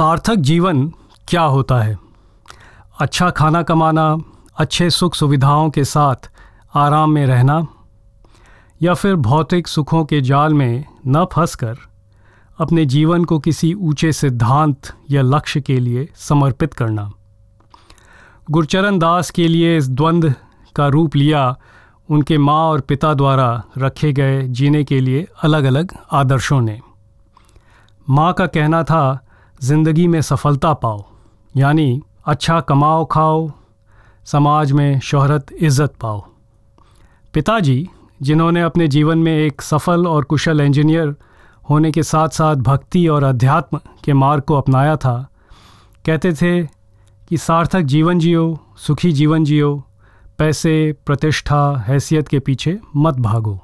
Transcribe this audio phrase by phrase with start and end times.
[0.00, 0.92] सार्थक जीवन
[1.28, 1.98] क्या होता है?
[3.00, 4.18] अच्छा खाना कमाना,
[4.56, 6.30] अच्छे सुख सुविधाओं के साथ
[6.74, 7.66] आराम में रहना,
[8.82, 11.76] या फिर भौतिक सुखों के जाल में न फंसकर
[12.58, 17.10] अपने जीवन को किसी ऊँचे सिद्धांत या लक्ष्य के लिए समर्पित करना।
[18.50, 20.34] गुरचरण दास के लिए इस द्वंद्व
[20.76, 21.56] का रूप लिया
[22.10, 26.80] उनके माँ और पिता द्वारा रखे गए जीने के लिए अलग अलग आदर्शों ने।
[28.10, 29.26] माँ का कहना था
[29.60, 31.04] ज़िंदगी में सफलता पाओ,
[31.54, 33.50] यानी अच्छा कमाओ, खाओ,
[34.26, 36.20] समाज में शोहरत, इज़्ज़त पाओ।
[37.34, 37.88] पिताजी,
[38.22, 41.14] जिन्होंने अपने जीवन में एक सफल और कुशल इंजीनियर
[41.70, 45.28] होने के साथ साथ भक्ति और अध्यात्म के मार्ग को अपनाया था,
[46.04, 46.62] कहते थे
[47.28, 49.76] कि सार्थक जीवन जियो, सुखी जीवन जियो,
[50.38, 53.58] पैसे, प्रतिष्ठा, हैसियत के पीछे मत भागो।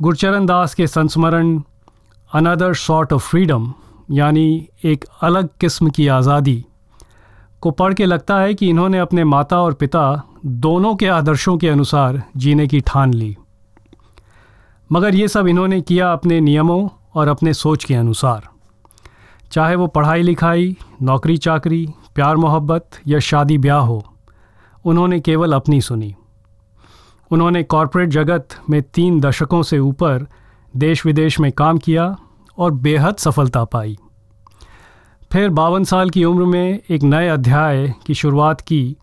[0.00, 1.60] गुरचरण दास के संस्मरण
[2.30, 3.72] अनदर शॉर्ट ऑफ़ फ्रीडम
[4.08, 6.64] यानी एक अलग किस्म की आज़ादी,
[7.60, 11.68] को पढ़ के लगता है कि इन्होंने अपने माता और पिता दोनों के आदर्शों के
[11.68, 13.36] अनुसार जीने की ठान ली।
[14.90, 18.48] मगर ये सब इन्होंने किया अपने नियमों और अपने सोच के अनुसार।
[19.52, 24.02] चाहे वो पढ़ाई लिखाई, नौकरी चाकरी, प्यार मोहब्बत या शादी ब्याह हो,
[24.84, 26.14] उन्होंने केवल अपनी सुनी।
[27.30, 30.26] उन्होंने कॉरपोरेट जगत में तीन दशकों से ऊपर
[30.74, 32.16] देश विदेश में काम किया
[32.58, 33.98] और बेहद सफलता पाई।
[35.32, 38.96] फिर बावन साल की उम्र में एक नए अध्याय की शुरुआत की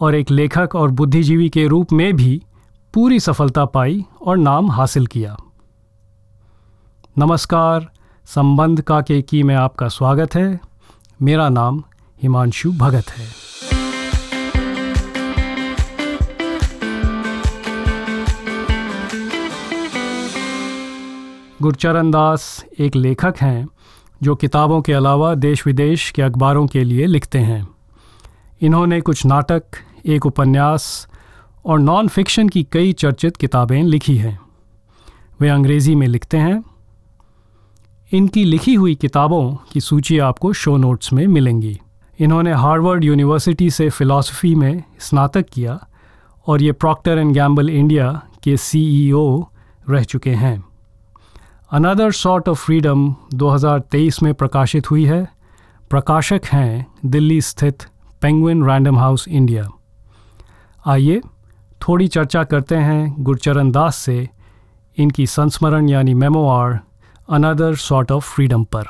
[0.00, 2.42] और एक लेखक और बुद्धिजीवी के रूप में भी
[2.94, 5.36] पूरी सफलता पाई और नाम हासिल किया।
[7.18, 7.90] नमस्कार,
[8.24, 10.60] संबंध का के की में आपका स्वागत है।
[11.22, 11.84] मेरा नाम
[12.22, 13.57] हिमांशु भगत है।
[21.62, 23.68] गुरचरण दास एक लेखक हैं,
[24.22, 27.68] जो किताबों के अलावा देश विदेश के अखबारों के लिए लिखते हैं।
[28.60, 29.62] इन्होंने कुछ नाटक,
[30.06, 31.08] एक उपन्यास
[31.64, 34.40] और नॉन फिक्शन की कई चर्चित किताबें लिखी हैं।
[35.40, 36.64] वे अंग्रेज़ी में लिखते हैं।
[38.12, 41.80] इनकी लिखी हुई किताबों की सूची आपको शो नोट्स में मिलेंगी।
[42.20, 45.86] इन्होंने हार्वर्ड यूनिवर्सिटी से फ़िलासफ़ी में स्नातक किया
[46.46, 49.46] और ये प्रॉक्टर एंड गैम्बल इंडिया के सीईओ
[49.90, 50.67] रह चुके हैं।
[51.72, 55.28] अनदर सॉर्ट ऑफ़ फ्रीडम 2023 में प्रकाशित हुई है।
[55.90, 57.82] प्रकाशक हैं दिल्ली स्थित
[58.22, 59.68] पेंगुइन रैंडम हाउस इंडिया
[60.86, 61.20] आइए
[61.82, 64.28] थोड़ी चर्चा करते हैं गुरचरण दास से
[64.96, 66.80] इनकी संस्मरण यानी memoir
[67.30, 68.84] another sort of freedom पर।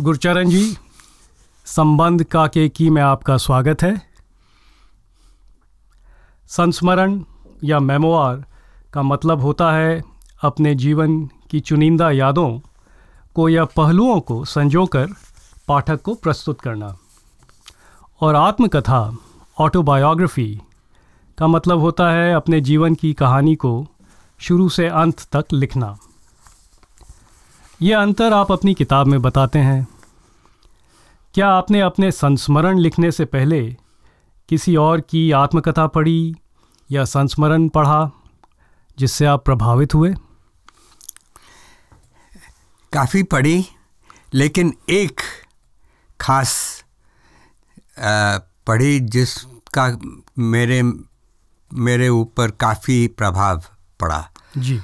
[0.00, 0.76] गुरचरण जी,
[1.64, 4.02] संबंध का के की में आपका स्वागत है।
[6.46, 7.22] संस्मरण
[7.64, 8.44] या मेमोआर
[8.92, 10.09] का मतलब होता है
[10.42, 12.60] अपने जीवन की चुनिंदा यादों
[13.34, 15.08] को या पहलुओं को संजोकर
[15.68, 16.96] पाठक को प्रस्तुत करना।
[18.20, 19.16] और आत्मकथा
[19.58, 20.60] ऑटोबायोग्राफी
[21.38, 23.86] का मतलब होता है अपने जीवन की कहानी को
[24.38, 25.98] शुरू से अंत तक लिखना।
[27.82, 29.88] यह अंतर आप अपनी किताब में बताते हैं।
[31.34, 33.76] क्या आपने अपने संस्मरण लिखने से पहले
[34.48, 36.34] किसी और की आत्मकथा पढ़ी
[36.90, 38.10] या संस्मरण पढ़ा,
[38.98, 40.14] जिससे आप प्रभावित हुए?
[42.92, 43.66] काफ़ी पढ़ी
[44.34, 45.20] लेकिन एक
[46.20, 46.84] खास
[48.66, 49.98] पढ़ी जिसका
[50.38, 50.82] मेरे
[51.74, 53.62] मेरे ऊपर काफ़ी प्रभाव
[54.00, 54.80] पड़ा। जी।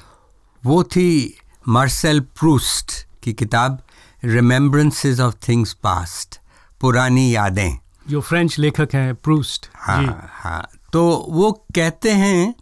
[0.65, 3.83] वो थी मार्सेल प्रूस्ट की किताब
[4.25, 6.41] रिमेम्बरेंसेज ऑफ़ थिंग्स पास्ट
[6.81, 7.79] पुरानी यादें।
[8.09, 12.55] जो फ्रेंच लेखक हैं प्रूस्ट। हाँ जी। हाँ। तो वो कहते हैं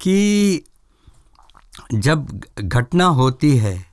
[0.00, 0.64] कि
[1.94, 3.87] जब घटना होती है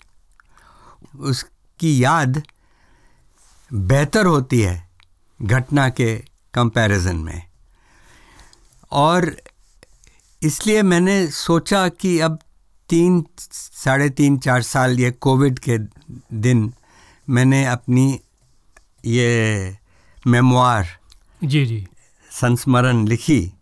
[1.19, 2.43] उसकी याद
[3.73, 4.89] बेहतर होती है
[5.41, 6.15] घटना के
[6.53, 7.43] कंपैरिजन में।
[8.91, 9.37] और
[10.43, 12.39] इसलिए मैंने सोचा कि अब
[12.89, 15.77] तीन साढ़े तीन चार साल ये कोविड के
[16.33, 16.73] दिन
[17.29, 18.21] मैंने अपनी
[19.05, 19.77] ये
[20.27, 20.85] मेमोर
[21.43, 21.87] जी जी।
[22.31, 23.53] संस्मरण लिखी।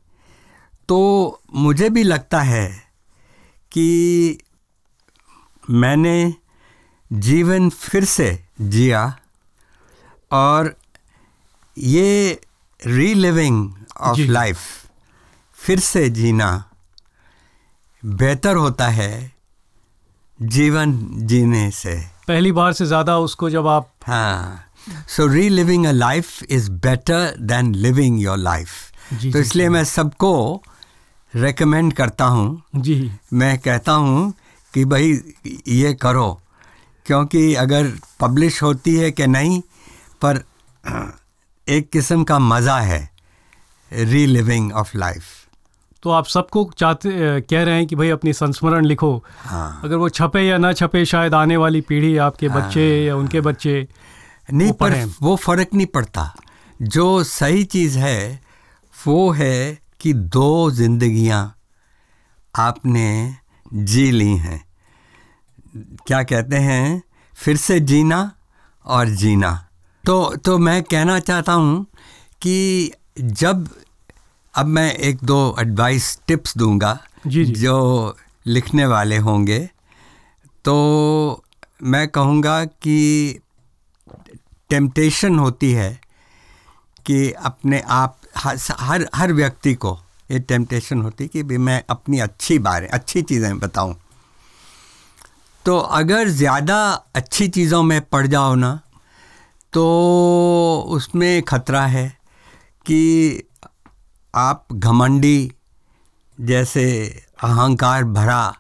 [0.90, 2.84] तो मुझे भी लगता है
[3.72, 4.38] कि
[5.70, 6.34] मैंने
[7.14, 8.28] जीवन फिर से
[8.62, 9.20] जिया
[10.32, 10.76] और
[11.78, 12.42] ये
[12.80, 14.58] रीलिविंग ऑफ़ लाइफ
[15.58, 16.48] फिर से जीना
[18.06, 19.32] बेहतर होता है
[20.40, 21.96] जीवन जीने से।
[22.28, 24.66] पहली बार से ज़्यादा उसको जब आप हाँ
[25.28, 28.70] sorry living a life is better than living your life
[29.24, 30.64] तो इसलिए मैं सबको
[31.36, 34.34] रेकमेंड करता हूँ। जी। मैं कहता हूँ
[34.74, 35.20] कि भाई
[35.68, 36.40] ये करो।
[37.06, 39.62] क्योंकि अगर पब्लिश होती है कि नहीं
[40.26, 40.44] पर
[41.68, 43.10] एक किस्म का मज़ा है
[43.92, 45.24] रीलिविंग ऑफ़ लाइफ
[46.04, 47.10] तो आप सबको चाहते
[47.42, 51.04] कह रहे हैं कि भाई अपनी संस्मरण लिखो। हाँ। अगर वो छपे या ना छपे
[51.06, 53.88] शायद आने वाली पीढ़ी आपके बच्चे या उनके बच्चे
[54.54, 56.34] नहीं वो पर वो फ़र्क नहीं पड़ता।
[56.82, 58.42] जो सही चीज़ है
[58.94, 61.42] वो है कि दो जिंदगियाँ
[62.56, 63.36] आपने
[63.74, 64.64] जी ली हैं।
[65.74, 67.02] क्या कहते हैं?
[67.34, 68.32] फिर से जीना
[68.86, 69.52] और जीना।
[70.04, 71.86] तो तो मैं कहना चाहता हूँ
[72.42, 73.68] कि जब
[74.54, 76.98] अब मैं एक दो एडवाइस टिप्स दूँगा
[77.28, 78.18] जी, जी। जो
[78.48, 79.60] लिखने वाले होंगे।
[80.66, 81.44] तो
[81.84, 83.40] मैं कहूँगा कि
[84.70, 86.00] टेम्पटेशन होती है
[87.06, 89.98] कि अपने आप हर हर व्यक्ति को
[90.32, 93.96] ये टेम्पटेशन होती है कि भी मैं अपनी अच्छी बारें अच्छी चीज़ें बताऊँ।
[95.66, 98.80] तो अगर ज़्यादा अच्छी चीज़ों में पड़ जाओ ना
[99.74, 99.84] तो
[100.90, 102.18] उसमें खतरा है
[102.86, 103.44] कि
[104.34, 105.52] आप घमंडी
[106.38, 106.86] जैसे
[107.44, 108.56] अहंकार भरा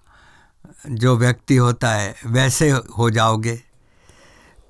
[0.87, 3.55] जो व्यक्ति होता है, वैसे हो जाओगे।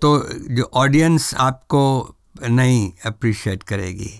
[0.02, 0.18] तो
[0.50, 2.16] जो ऑडियंस आपको
[2.50, 4.12] नहीं अप्रिशिएट करेगी।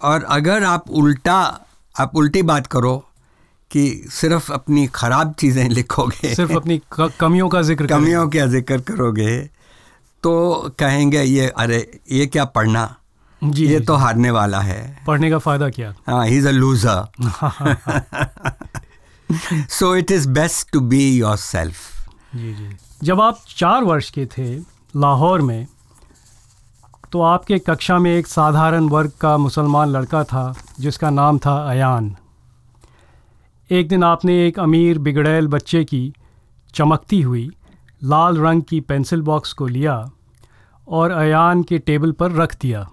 [0.00, 3.05] और अगर आप उल्टा, आप उल्टी बात करो
[3.70, 6.80] कि सिर्फ़ अपनी ख़राब चीज़ें लिखोगे। सिर्फ़ अपनी
[7.20, 9.36] कमियों का ज़िक्र कमियों का ज़िक्र करोगे
[10.24, 10.34] तो
[10.78, 11.78] कहेंगे ये अरे
[12.12, 12.94] ये क्या पढ़ना?
[13.42, 15.94] जी ये जी, तो हारने वाला है। पढ़ने का फ़ायदा क्या?
[16.08, 17.04] हाँ he is a loser
[19.70, 21.00] so it is best to be
[21.36, 21.76] yourself
[22.36, 22.68] जी जी।
[23.04, 24.48] जब आप चार वर्ष के थे
[24.94, 25.66] लाहौर में
[27.12, 32.14] तो आपके कक्षा में एक साधारण वर्ग का मुसलमान लड़का था जिसका नाम था अयान।
[33.70, 36.12] एक दिन आपने एक अमीर बिगड़ैल बच्चे की
[36.74, 37.48] चमकती हुई
[38.02, 39.94] लाल रंग की पेंसिल बॉक्स को लिया
[40.88, 42.86] और अयान के टेबल पर रख दिया।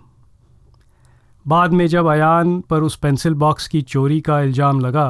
[1.46, 5.06] बाद में जब अयान पर उस पेंसिल बॉक्स की चोरी का इल्ज़ाम लगा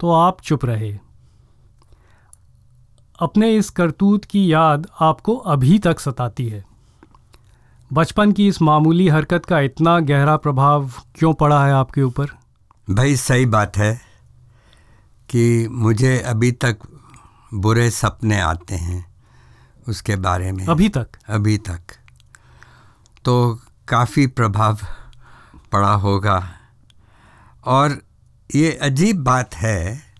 [0.00, 0.92] तो आप चुप रहे।
[3.18, 6.64] अपने इस करतूत की याद आपको अभी तक सताती है।
[7.90, 12.26] बचपन की इस मामूली हरकत का इतना गहरा प्रभाव क्यों पड़ा है आपके ऊपर?
[12.88, 14.13] भाई, सही बात है।
[15.30, 16.78] कि मुझे अभी तक
[17.54, 19.14] बुरे सपने आते हैं
[19.88, 21.08] उसके बारे में। अभी तक?
[21.28, 21.80] अभी तक।
[23.24, 24.78] तो काफ़ी प्रभाव
[25.72, 26.54] पड़ा होगा।
[27.64, 28.02] और
[28.54, 30.14] ये अजीब बात है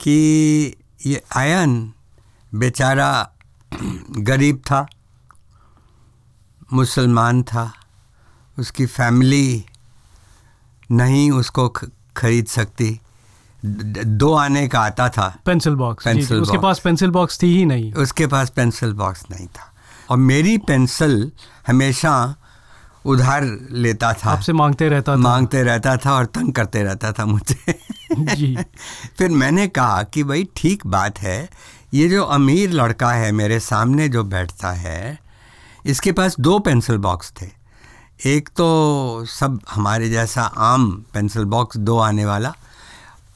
[0.00, 1.92] कि ये आयन
[2.54, 3.32] बेचारा
[4.10, 4.86] गरीब था
[6.72, 7.72] मुसलमान था
[8.58, 9.66] उसकी फैमिली
[10.90, 11.68] नहीं उसको
[12.16, 13.00] खरीद सकती।
[13.66, 17.92] द- आने का आता था। पेंसिल बॉक्स पेंसिल उसके पास पेंसिल बॉक्स थी ही नहीं।
[17.92, 19.74] उसके पास पेंसिल बॉक्स नहीं था।
[20.10, 21.32] और मेरी पेंसिल
[21.66, 22.36] हमेशा
[23.06, 27.26] उधार लेता था। आपसे मांगते रहता था। मांगते रहता था और तंग करते रहता था
[27.26, 27.80] मुझे।
[28.18, 28.58] जी।
[29.18, 31.50] फिर मैंने कहा कि भाई ठीक बात है।
[31.94, 35.18] ये जो अमीर लड़का है मेरे सामने जो बैठता है
[35.86, 37.60] इसके पास दो पेंसिल बॉक्स थे।
[38.26, 42.54] एक तो सब हमारे जैसा आम पेंसिल बॉक्स दो आने वाला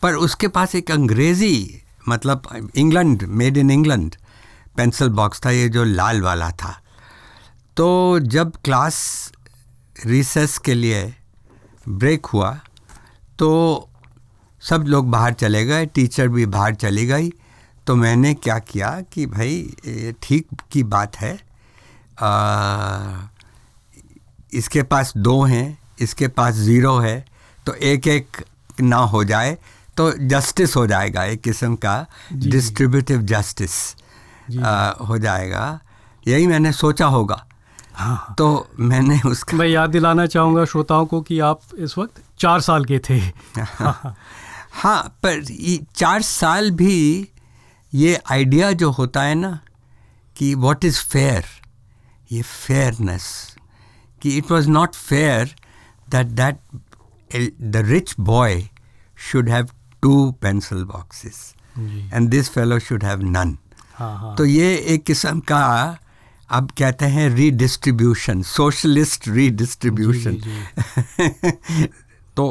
[0.05, 4.15] पर उसके पास एक अंग्रेज़ी मतलब England made in England
[4.77, 6.73] pencil box था ये जो लाल वाला था।
[7.77, 8.97] तो जब क्लास
[10.07, 11.03] रिसेस के लिए
[11.89, 12.51] ब्रेक हुआ
[13.39, 13.49] तो
[14.63, 17.33] सब लोग बाहर चले गए टीचर भी बाहर चली गई।
[17.87, 21.35] तो मैंने क्या किया कि भाई ठीक की बात है
[22.21, 22.31] आ,
[24.53, 27.25] इसके पास दो हैं इसके पास ज़ीरो है
[27.67, 28.45] तो एक एक
[28.81, 29.57] ना हो जाए
[29.97, 33.97] तो जस्टिस हो जाएगा एक किस्म का डिस्ट्रीब्यूटिव जस्टिस।
[35.09, 35.81] हो जाएगा।
[36.29, 37.47] यही मैंने सोचा होगा।
[37.95, 42.61] हाँ तो मैंने उसका मैं याद दिलाना चाहूँगा श्रोताओं को कि आप इस वक्त चार
[42.61, 43.19] साल के थे।
[44.73, 47.29] हाँ पर ये चार साल भी
[47.95, 49.59] ये आइडिया जो होता है ना
[50.37, 51.45] कि व्हाट इज़ फेयर
[52.33, 53.57] ये फेयरनेस
[54.23, 55.55] कि it was not fair
[56.09, 56.59] that that
[57.61, 58.69] the rich boy
[59.17, 59.69] should have
[60.05, 61.43] two pencil boxes
[62.15, 63.59] and this fellow should have none
[64.39, 65.65] तो ये एक किस्म का
[66.51, 70.37] अब कहते हैं रीडिस्ट्रीब्यूशन सोशलिस्ट रीडिस्ट्रीब्यूशन
[72.37, 72.47] तो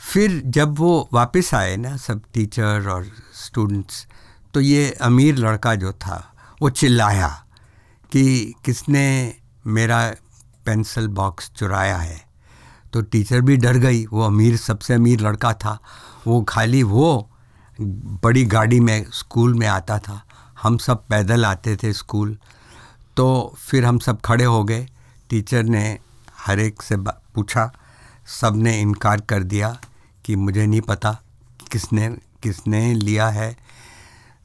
[0.00, 4.06] फिर जब वो वापस आए ना सब टीचर और स्टूडेंट्स
[4.54, 6.16] तो ये अमीर लड़का जो था
[6.62, 7.28] वो चिल्लाया
[8.12, 8.24] कि
[8.64, 9.04] किसने
[9.66, 10.00] मेरा
[10.66, 12.20] पेंसिल बॉक्स चुराया है।
[12.92, 15.78] तो टीचर भी डर गई वो अमीर सबसे अमीर लड़का था।
[16.26, 17.28] वो खाली वो
[17.80, 20.22] बड़ी गाड़ी में, स्कूल में आता था।
[20.62, 22.36] हम सब पैदल आते थे स्कूल।
[23.16, 24.86] तो फिर हम सब खड़े हो गए।
[25.30, 25.98] टीचर ने
[26.38, 27.70] हर एक से पूछा।
[28.40, 29.76] सबने इनकार कर दिया
[30.24, 31.16] कि मुझे नहीं पता
[31.72, 32.08] किसने
[32.42, 33.56] किसने लिया है।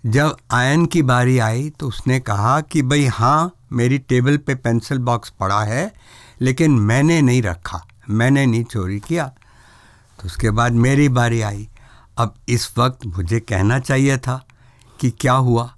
[0.03, 4.97] जब आयन की बारी आई तो उसने कहा कि भाई हाँ मेरी टेबल पे पेंसिल
[4.99, 5.91] बॉक्स पड़ा है,
[6.41, 9.31] लेकिन मैंने नहीं रखा। मैंने नहीं चोरी किया।
[10.19, 11.69] तो उसके बाद मेरी बारी आई।
[12.17, 14.45] अब इस वक्त मुझे कहना चाहिए था
[14.99, 15.75] कि क्या हुआ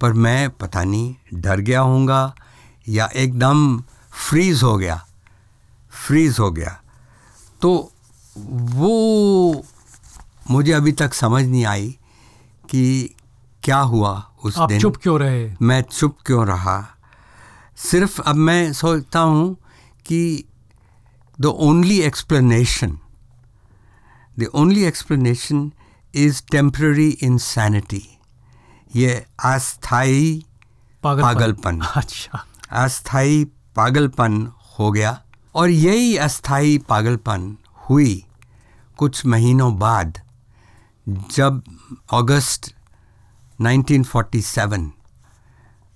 [0.00, 2.34] पर मैं पता नहीं डर गया होऊँगा
[2.88, 3.80] या एकदम
[4.28, 5.06] फ्रीज हो गया
[6.06, 6.80] फ्रीज हो गया।
[7.62, 7.92] तो
[8.38, 9.64] वो
[10.50, 11.98] मुझे अभी तक समझ नहीं आई
[12.70, 13.14] कि
[13.62, 15.54] क्या हुआ उस आप दिन। चुप क्यों रहे?
[15.62, 16.96] मैं चुप क्यों रहा?
[17.76, 19.56] सिर्फ़ अब मैं सोचता हूँ
[20.06, 20.44] कि
[21.40, 22.98] the only explanation
[24.40, 25.72] the only explanation
[26.14, 28.18] is temporary insanity
[28.96, 30.44] ये अस्थाई
[31.02, 33.44] पागलपन। अच्छा। अस्थाई
[33.76, 35.22] पागलपन हो गया
[35.54, 37.56] और यही अस्थाई पागलपन
[37.90, 38.24] हुई
[38.98, 40.20] कुछ महीनों बाद
[41.08, 41.62] जब
[42.12, 42.74] अगस्त
[43.60, 44.90] 1947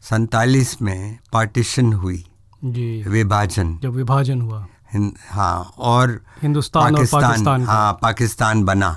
[0.02, 2.24] सैतालीस में पार्टीशन हुई।
[2.64, 4.66] जी। विभाजन। जब विभाजन हुआ।
[5.30, 8.96] हाँ और हिंदुस्तान पाकिस्तान, और पाकिस्तान हाँ पाकिस्तान बना।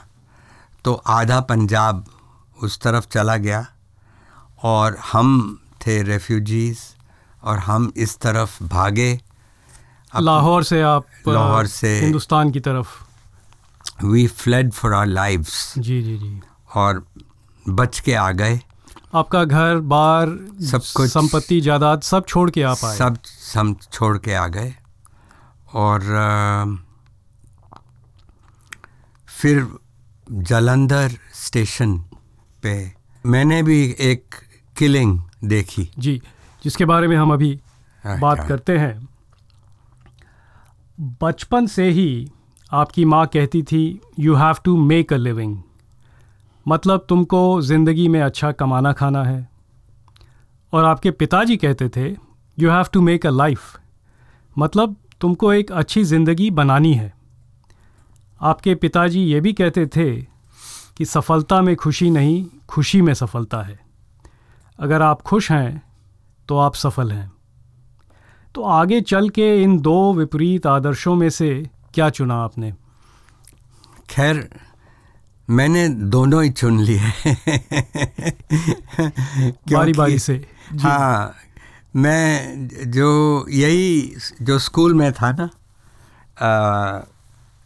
[0.83, 2.05] तो आधा पंजाब
[2.63, 3.65] उस तरफ़ चला गया
[4.63, 6.77] और हम थे रेफ्यूजीज
[7.43, 9.21] और हम इस तरफ़ भागे।
[10.19, 13.03] लाहौर से आप लाहौर से- हिंदुस्तान की तरफ़।
[14.05, 16.41] We fled for our lives जी जी जी।
[16.75, 17.05] और
[17.69, 18.61] बच के आ गए।
[19.15, 20.27] आपका घर बार
[20.71, 23.17] सब कुछ- संपत्ति जायदाद सब छोड़ के आप आए। सब
[23.57, 24.75] हम छोड़ के आ गए।
[25.77, 26.01] और
[29.27, 29.67] फिर
[30.49, 31.97] जलंधर स्टेशन
[32.63, 32.75] पे
[33.25, 34.35] मैंने भी एक
[34.75, 36.21] किलिंग देखी। जी
[36.61, 37.53] जिसके बारे में हम अभी
[38.03, 39.07] बात अच्छा। करते हैं।
[41.21, 42.09] बचपन से ही
[42.71, 43.83] आपकी माँ कहती थी
[44.19, 45.57] you have to make a living
[46.65, 49.47] मतलब तुमको ज़िंदगी में अच्छा कमाना खाना है।
[50.73, 52.09] और आपके पिताजी कहते थे
[52.57, 53.77] you have to make a life
[54.55, 57.13] मतलब तुमको एक अच्छी ज़िंदगी बनानी है।
[58.41, 60.11] आपके पिताजी ये भी कहते थे
[60.97, 63.79] कि सफलता में खुशी नहीं खुशी में सफलता है।
[64.79, 65.81] अगर आप खुश हैं
[66.49, 67.31] तो आप सफल हैं।
[68.55, 71.49] तो आगे चल के इन दो विपरीत आदर्शों में से
[71.93, 72.71] क्या चुना आपने?
[74.09, 74.47] खैर
[75.47, 77.11] मैंने दोनों ही चुन लिए।
[79.73, 80.35] बारी बारी से।
[80.73, 81.35] हाँ
[81.93, 83.09] मैं जो
[83.49, 85.49] यही जो स्कूल में था ना
[86.37, 86.99] आ,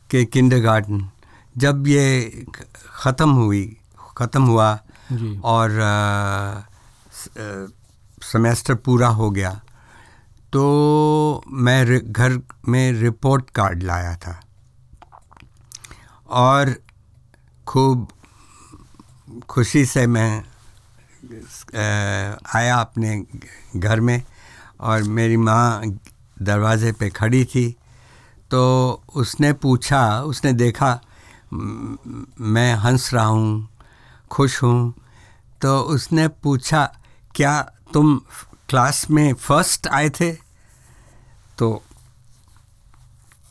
[0.09, 1.09] के किंडरगार्टन
[1.55, 2.45] जब ये
[2.95, 3.65] ख़त्म हुई
[4.17, 4.75] ख़त्म हुआ
[5.11, 6.61] जी। और आ,
[8.23, 9.51] सेमेस्टर पूरा हो गया
[10.53, 10.63] तो
[11.47, 14.39] मैं घर में रिपोर्ट कार्ड लाया था।
[16.29, 16.73] और
[17.67, 18.07] खूब
[19.49, 20.43] खुशी से मैं
[21.75, 23.15] आया अपने
[23.75, 24.21] घर में
[24.79, 25.81] और मेरी माँ
[26.41, 27.69] दरवाज़े पे खड़ी थी।
[28.51, 28.61] तो
[29.15, 30.99] उसने पूछा उसने देखा
[31.53, 33.69] मैं हंस रहा हूँ
[34.31, 34.93] खुश हूँ।
[35.61, 36.83] तो उसने पूछा
[37.35, 37.61] क्या
[37.93, 38.17] तुम
[38.69, 40.31] क्लास में फ़र्स्ट आए थे?
[41.57, 41.83] तो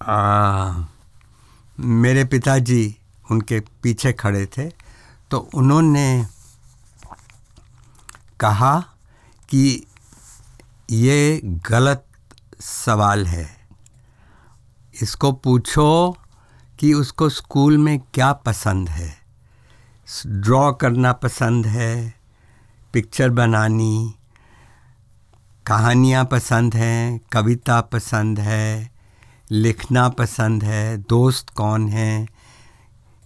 [0.02, 0.82] आ,
[1.78, 2.96] मेरे पिताजी
[3.30, 4.68] उनके पीछे खड़े थे।
[5.30, 6.26] तो उन्होंने
[8.40, 8.80] कहा
[9.48, 9.86] कि
[10.90, 12.06] ये गलत
[12.60, 13.50] सवाल है।
[15.02, 16.16] इसको पूछो
[16.78, 19.18] कि उसको स्कूल में क्या पसंद है।
[20.26, 22.14] ड्रॉ करना पसंद है,
[22.92, 24.14] पिक्चर बनानी,
[25.66, 28.90] कहानियाँ पसंद हैं, कविता पसंद है,
[29.50, 32.26] लिखना पसंद है, दोस्त कौन है,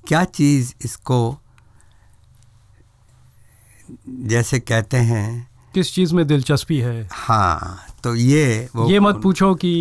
[0.09, 1.38] क्या चीज़ इसको
[4.33, 5.26] जैसे कहते हैं
[5.75, 7.09] किस चीज़ में दिलचस्पी है?
[7.12, 9.73] हाँ तो ये वो ये मत पूछो कि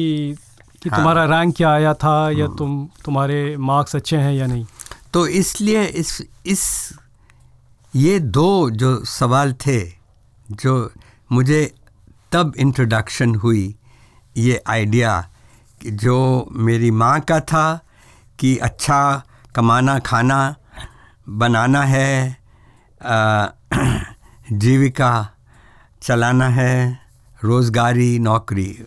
[0.83, 4.65] कि हाँ। तुम्हारा रैंक क्या आया था या तुम तुम्हारे मार्क्स अच्छे हैं या नहीं?
[5.13, 6.63] तो इसलिए इस इस
[7.93, 9.79] ये दो जो सवाल थे
[10.51, 10.91] जो
[11.31, 11.62] मुझे
[12.31, 13.75] तब इंट्रोडक्शन हुई
[14.38, 15.12] ये आइडिया
[15.81, 16.17] जो
[16.67, 17.65] मेरी माँ का था
[18.39, 19.00] कि अच्छा
[19.55, 20.39] कमाना खाना
[21.41, 22.38] बनाना है
[23.01, 23.53] अ,
[24.51, 25.30] जीविका
[26.01, 27.00] चलाना है,
[27.44, 28.84] रोज़गारी, नौकरी।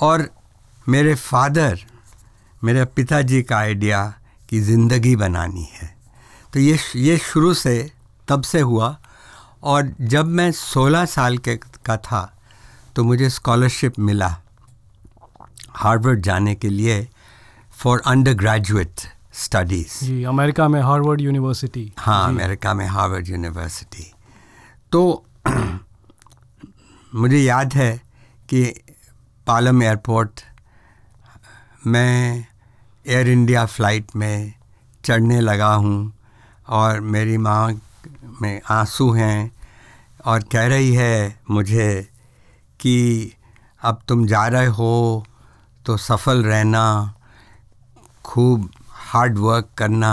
[0.00, 0.30] और
[0.88, 1.78] मेरे फादर,
[2.64, 4.14] मेरे पिताजी का आइडिया
[4.48, 5.96] कि ज़िंदगी बनानी है।
[6.52, 7.92] तो ये ये शुरू से,
[8.28, 8.98] तब से हुआ।
[9.62, 12.36] और जब मैं 16 साल के, का था
[12.96, 14.36] तो मुझे स्कॉलरशिप मिला
[15.70, 17.08] हार्वर्ड जाने के लिए
[17.72, 19.00] फॉर अंडर ग्रेजुएट
[19.44, 24.12] स्टडीज़ जी अमेरिका में हार्वर्ड यूनिवर्सिटी। हाँ अमेरिका में हार्वर्ड यूनिवर्सिटी।
[24.92, 25.24] तो
[27.14, 27.90] मुझे याद है
[28.48, 28.62] कि
[29.46, 30.40] पालम एयरपोर्ट
[31.86, 32.46] मैं
[33.06, 34.52] एयर इंडिया फ़्लाइट में
[35.04, 36.12] चढ़ने लगा हूँ
[36.68, 37.80] और मेरी माँ
[38.42, 39.50] में आँसू हैं
[40.26, 41.88] और कह रही है मुझे
[42.80, 42.96] कि
[43.82, 44.92] अब तुम जा रहे हो
[45.86, 46.84] तो सफल रहना
[48.24, 48.70] खूब
[49.10, 50.12] हार्ड वर्क करना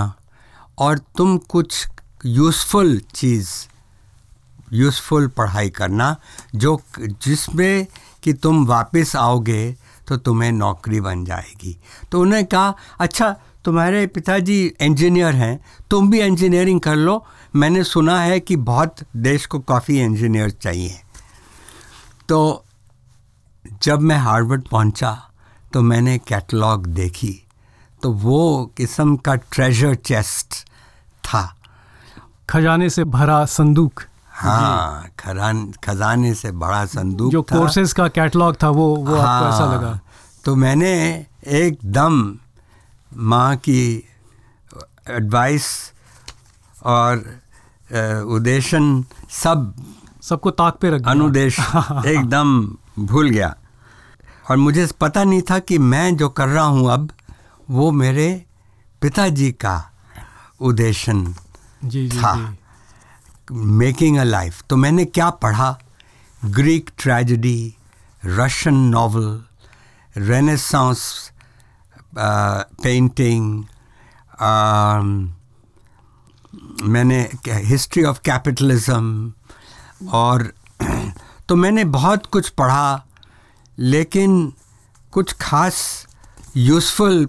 [0.79, 1.87] और तुम कुछ
[2.25, 3.49] यूज़फुल चीज़
[4.73, 6.15] यूज़फुल पढ़ाई करना
[6.55, 7.87] जो जिसमें
[8.23, 9.75] कि तुम वापस आओगे
[10.07, 11.77] तो तुम्हें नौकरी बन जाएगी।
[12.11, 13.31] तो उन्होंने कहा अच्छा
[13.65, 15.59] तुम्हारे पिताजी इंजीनियर हैं,
[15.91, 17.23] तुम भी इंजीनियरिंग कर लो।
[17.55, 20.99] मैंने सुना है कि बहुत देश को काफ़ी इंजीनियर चाहिए।
[22.29, 22.63] तो
[23.83, 25.17] जब मैं हार्वर्ड पहुँचा
[25.73, 27.46] तो मैंने कैटलॉग देखी।
[28.01, 30.53] तो वो किस्म का ट्रेजर चेस्ट
[31.23, 31.43] था।
[32.49, 34.01] खजाने से भरा संदूक।
[34.31, 39.55] हाँ खरान खजाने से बड़ा संदूक जो कोर्सेज का कैटलॉग था वो वो हाँ, आपको
[39.55, 39.99] ऐसा लगा।
[40.45, 40.91] तो मैंने
[41.47, 42.37] एकदम
[43.11, 43.81] माँ की
[45.09, 45.67] एडवाइस
[46.85, 47.17] और
[48.35, 49.73] उद्देशन सब
[50.21, 51.59] सबको ताक पे रख अनुदेश
[52.05, 52.57] एकदम
[52.99, 53.55] भूल गया।
[54.49, 57.09] और मुझे पता नहीं था कि मैं जो कर रहा हूँ अब
[57.69, 58.45] वो मेरे
[59.01, 59.91] पिताजी का
[60.59, 61.35] उद्देशन
[61.83, 62.57] जी जी था।
[63.51, 65.79] मेकिंग अ लाइफ तो मैंने क्या पढ़ा?
[66.45, 67.75] Greek tragedy
[68.25, 69.43] Russian novel
[70.17, 71.31] renaissance
[72.17, 73.63] painting
[76.83, 79.33] मैंने हिस्ट्री ऑफ़ कैपिटलिज्म
[80.13, 80.53] और
[81.49, 83.05] तो मैंने बहुत कुछ पढ़ा
[83.79, 84.53] लेकिन
[85.11, 86.07] कुछ खास
[86.57, 87.25] यूज़फुल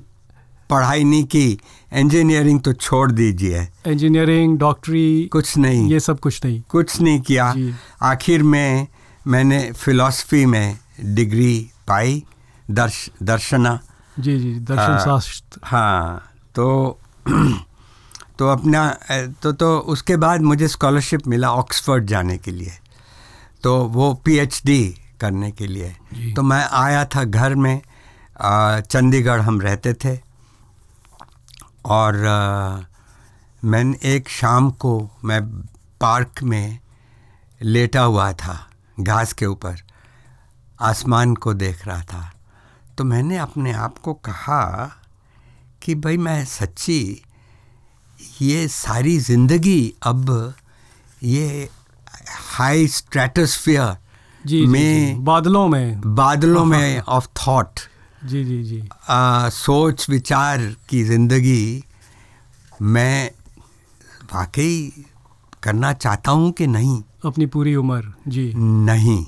[0.71, 1.47] पढ़ाई नहीं की
[1.93, 7.55] इंजीनियरिंग तो छोड़ दीजिए। इंजीनियरिंग डॉक्टरी कुछ नहीं। ये सब कुछ नहीं। कुछ नहीं किया।
[8.03, 8.87] आखिर में
[9.27, 12.23] मैंने फिलॉसफी में डिग्री पाई
[12.71, 13.79] दर्श दर्शना।
[14.17, 16.99] जी जी दर्शन हाँ। शास्त्र। हाँ तो
[18.39, 18.89] तो अपना
[19.43, 22.73] तो तो उसके बाद मुझे स्कॉलरशिप मिला ऑक्सफोर्ड जाने के लिए।
[23.63, 24.83] तो वो पीएचडी
[25.21, 27.81] करने के लिए। तो मैं आया था घर में
[28.21, 30.17] चंडीगढ़ हम रहते थे।
[31.85, 32.17] और
[33.65, 35.51] मैंने एक शाम को मैं
[36.01, 36.79] पार्क में
[37.63, 39.77] लेटा हुआ था घास के ऊपर
[40.81, 42.33] आसमान को देख रहा था।
[42.99, 44.93] तो मैंने अपने आप को कहा
[45.83, 47.23] कि भाई मैं सच्ची
[48.43, 50.55] ये सारी ज़िंदगी अब
[51.23, 51.71] ये
[52.39, 53.87] हाई स्ट्रेटोस्फियर
[54.69, 57.81] में जी बादलों में। बादलों में ऑफ़ थॉट
[58.25, 61.85] जी जी जी। आ, सोच विचार की ज़िंदगी
[62.83, 63.31] मैं
[64.35, 65.05] वाकई
[65.63, 67.03] करना चाहता हूँ कि नहीं?
[67.25, 69.27] अपनी पूरी उम्र जी। नहीं।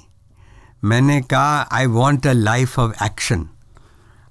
[0.85, 3.49] मैंने कहा I want a life of action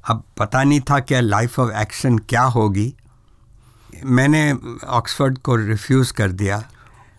[0.10, 2.94] अब पता नहीं था कि लाइफ ऑफ़ एक्शन क्या होगी।
[4.06, 4.54] मैंने
[4.88, 6.64] ऑक्सफोर्ड को रिफ्यूज़ कर दिया।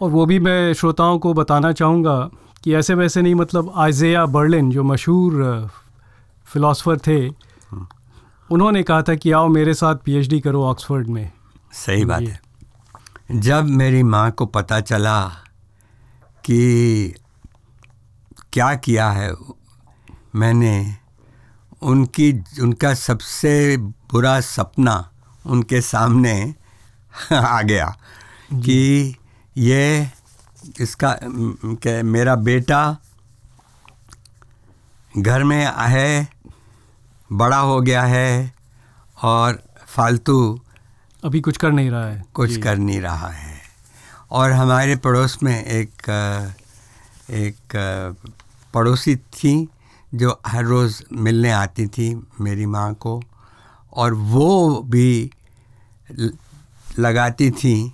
[0.03, 2.31] और वो भी मैं श्रोताओं को बताना चाहूँगा
[2.65, 5.71] कि ऐसे वैसे नहीं मतलब आइजेया बर्लिन जो मशहूर
[6.53, 7.29] फिलोसफर थे।
[8.51, 11.33] उन्होंने कहा था कि आओ मेरे साथ पीएचडी करो ऑक्सफोर्ड में।
[11.73, 12.41] सही बात है।
[13.33, 15.29] जब मेरी माँ को पता चला
[16.45, 17.15] कि
[18.53, 19.35] क्या किया है
[20.35, 20.97] मैंने
[21.83, 22.33] उनकी
[22.63, 25.11] उनका सबसे बुरा सपना
[25.47, 26.55] उनके सामने
[27.33, 27.97] आ गया
[28.55, 29.17] कि
[29.57, 30.11] ये
[30.81, 31.17] इसका
[31.65, 32.97] के मेरा बेटा
[35.19, 36.29] घर में है
[37.33, 38.55] बड़ा हो गया है
[39.23, 40.61] और फालतू
[41.25, 43.61] अभी कुछ कर नहीं रहा है। कुछ कर नहीं रहा है।
[44.31, 45.91] और हमारे पड़ोस में एक
[47.31, 47.57] एक
[48.75, 49.69] पड़ोसी थी
[50.15, 53.23] जो हर रोज़ मिलने आती थी मेरी माँ को
[53.93, 55.31] और वो भी
[56.99, 57.93] लगाती थी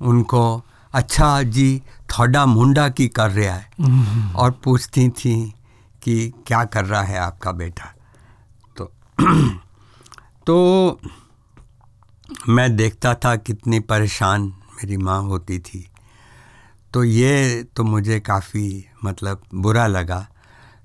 [0.00, 3.70] उनको अच्छा जी थोड़ा मुंडा की कर रहा है।
[4.32, 5.54] और पूछती थी
[6.02, 7.94] कि क्या कर रहा है आपका बेटा?
[10.46, 11.00] तो
[12.48, 15.90] मैं देखता था कितनी परेशान मेरी माँ होती थी।
[16.94, 20.28] तो ये तो मुझे काफ़ी मतलब बुरा लगा।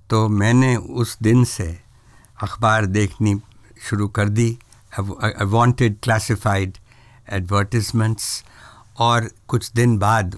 [0.09, 1.79] तो मैंने उस दिन से
[2.43, 3.41] अखबार देखनी
[3.89, 4.57] शुरू कर दी।
[4.99, 6.77] आई वांटेड क्लासिफाइड
[7.29, 8.43] एडवर्टिजमेंट्स
[8.99, 10.37] और कुछ दिन बाद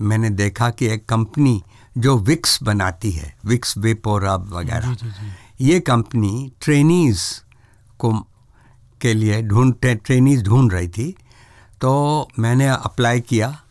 [0.00, 1.62] मैंने देखा कि एक कंपनी
[1.98, 4.96] जो विक्स बनाती है विक्स वेपोरब वगैरह।
[5.62, 7.22] ये कंपनी ट्रेनीज़
[7.98, 8.12] को
[9.00, 11.16] के लिए ढूंढ ट्रेनीज़ ढूंढ रही थी।
[11.80, 13.62] तो मैंने अप्लाई किया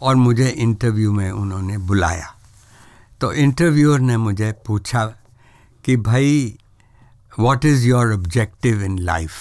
[0.00, 2.34] और मुझे इंटरव्यू में उन्होंने बुलाया।
[3.20, 5.06] तो इंटरव्यूअर ने मुझे पूछा
[5.84, 6.58] कि भाई
[7.38, 9.32] what is your objective in life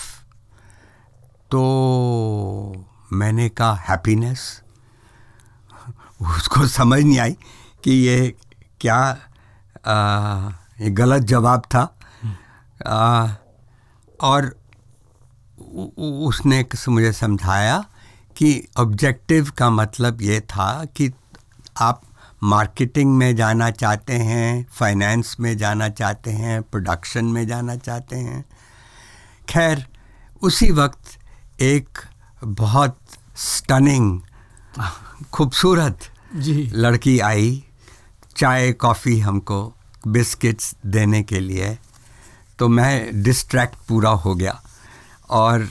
[1.52, 4.64] तो मैंने कहा हैप्पीनेस
[6.22, 7.38] उसको समझ नहीं आई
[7.84, 8.36] कि ये
[8.82, 9.18] क्या
[9.86, 11.98] आ, ये गलत जवाब था।
[12.88, 13.34] आ,
[14.22, 14.56] और
[15.98, 17.86] उसने मुझे समझाया
[18.38, 21.12] कि ऑब्जेक्टिव का मतलब ये था कि
[21.78, 22.02] आप
[22.44, 28.46] मार्केटिंग में जाना चाहते हैं फाइनेंस में जाना चाहते हैं प्रोडक्शन में जाना चाहते हैं।
[29.50, 29.86] खैर
[30.42, 31.20] उसी वक्त
[31.62, 31.98] एक
[32.44, 32.98] बहुत
[33.38, 34.22] स्टनिंग
[35.34, 36.00] खूबसूरत
[36.36, 37.64] जी। लड़की आई
[38.38, 39.76] चाय कॉफ़ी हमको
[40.08, 41.78] बिस्किट्स देने के लिए
[42.60, 44.62] तो मैं डिस्ट्रैक्ट पूरा हो गया।
[45.30, 45.68] और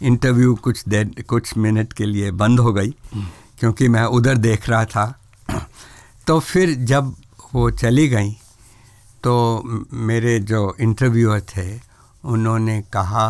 [0.00, 2.90] इंटरव्यू कुछ देर, कुछ मिनट के लिए बंद हो गई,
[3.60, 5.06] क्योंकि मैं उधर देख रहा था।
[6.26, 7.14] तो फिर जब
[7.54, 8.30] वो चली गई
[9.24, 11.80] तो मेरे जो इंटरव्यूअर थे,
[12.24, 13.26] उन्होंने कहा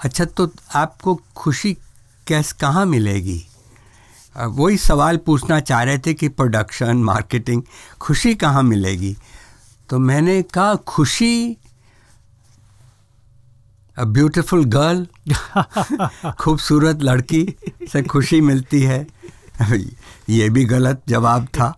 [0.00, 1.72] अच्छा तो आपको खुशी
[2.26, 3.46] कैस, कहाँ मिलेगी?
[4.36, 7.62] वही सवाल पूछना चाह रहे थे कि प्रोडक्शन मार्केटिंग
[8.00, 9.16] खुशी कहाँ मिलेगी?
[9.90, 11.56] तो मैंने कहा खुशी
[13.96, 15.06] अ ब्यूटिफुल गर्ल
[16.40, 17.44] खूबसूरत लड़की
[17.92, 19.06] से खुशी मिलती है।
[20.28, 21.68] ये भी गलत जवाब था।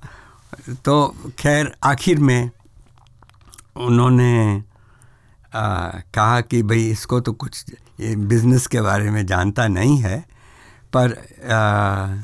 [0.85, 2.51] तो खैर आखिर में
[3.77, 4.62] उन्होंने
[5.55, 7.64] आ, कहा कि भाई इसको तो कुछ
[8.01, 10.18] ये बिज़नेस के बारे में जानता नहीं है
[10.97, 11.12] पर
[11.53, 12.23] आ,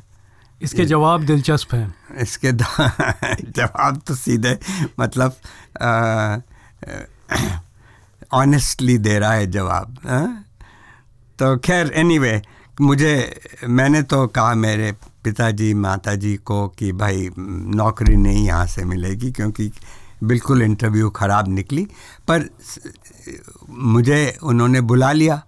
[0.64, 2.52] इसके जवाब दिलचस्प हैं। इसके
[3.58, 4.58] जवाब तो सीधे
[5.00, 5.36] मतलब
[8.32, 10.44] ऑनेस्टली दे रहा है जवाब हाँ?
[11.38, 12.40] तो खैर एनीवे
[12.80, 13.14] मुझे
[13.68, 14.92] मैंने तो कहा मेरे
[15.24, 19.70] पिताजी माताजी को कि भाई नौकरी नहीं यहाँ से मिलेगी क्योंकि
[20.24, 21.86] बिल्कुल इंटरव्यू ख़राब निकली
[22.28, 22.48] पर
[23.70, 25.42] मुझे उन्होंने बुला लिया।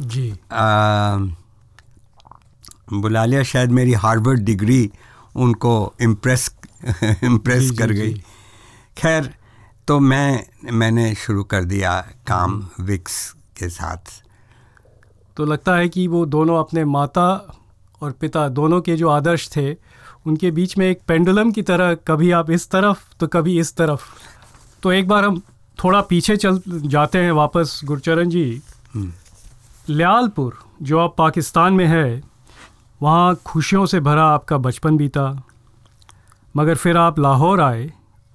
[0.00, 1.16] जी। आ,
[2.92, 4.90] बुला लिया शायद मेरी हार्वर्ड डिग्री
[5.36, 6.54] उनको इम्प्रेस
[7.24, 8.14] इम्प्रेस कर गई।
[8.98, 9.34] खैर
[9.88, 14.22] तो मैं मैंने शुरू कर दिया काम विक्स के साथ।
[15.36, 17.56] तो लगता है कि वो दोनों अपने माता
[18.02, 19.72] और पिता दोनों के जो आदर्श थे
[20.26, 24.02] उनके बीच में एक पेंडुलम की तरह कभी आप इस तरफ़ तो कभी इस तरफ़।
[24.82, 25.42] तो एक बार हम
[25.84, 28.62] थोड़ा पीछे चल जाते हैं वापस गुरचरण जी।
[29.90, 32.29] ल्यालपुर जो अब पाकिस्तान में है
[33.02, 35.42] वहाँ खुशियों से भरा आपका बचपन बीता।
[36.56, 37.92] मगर फिर आप लाहौर आए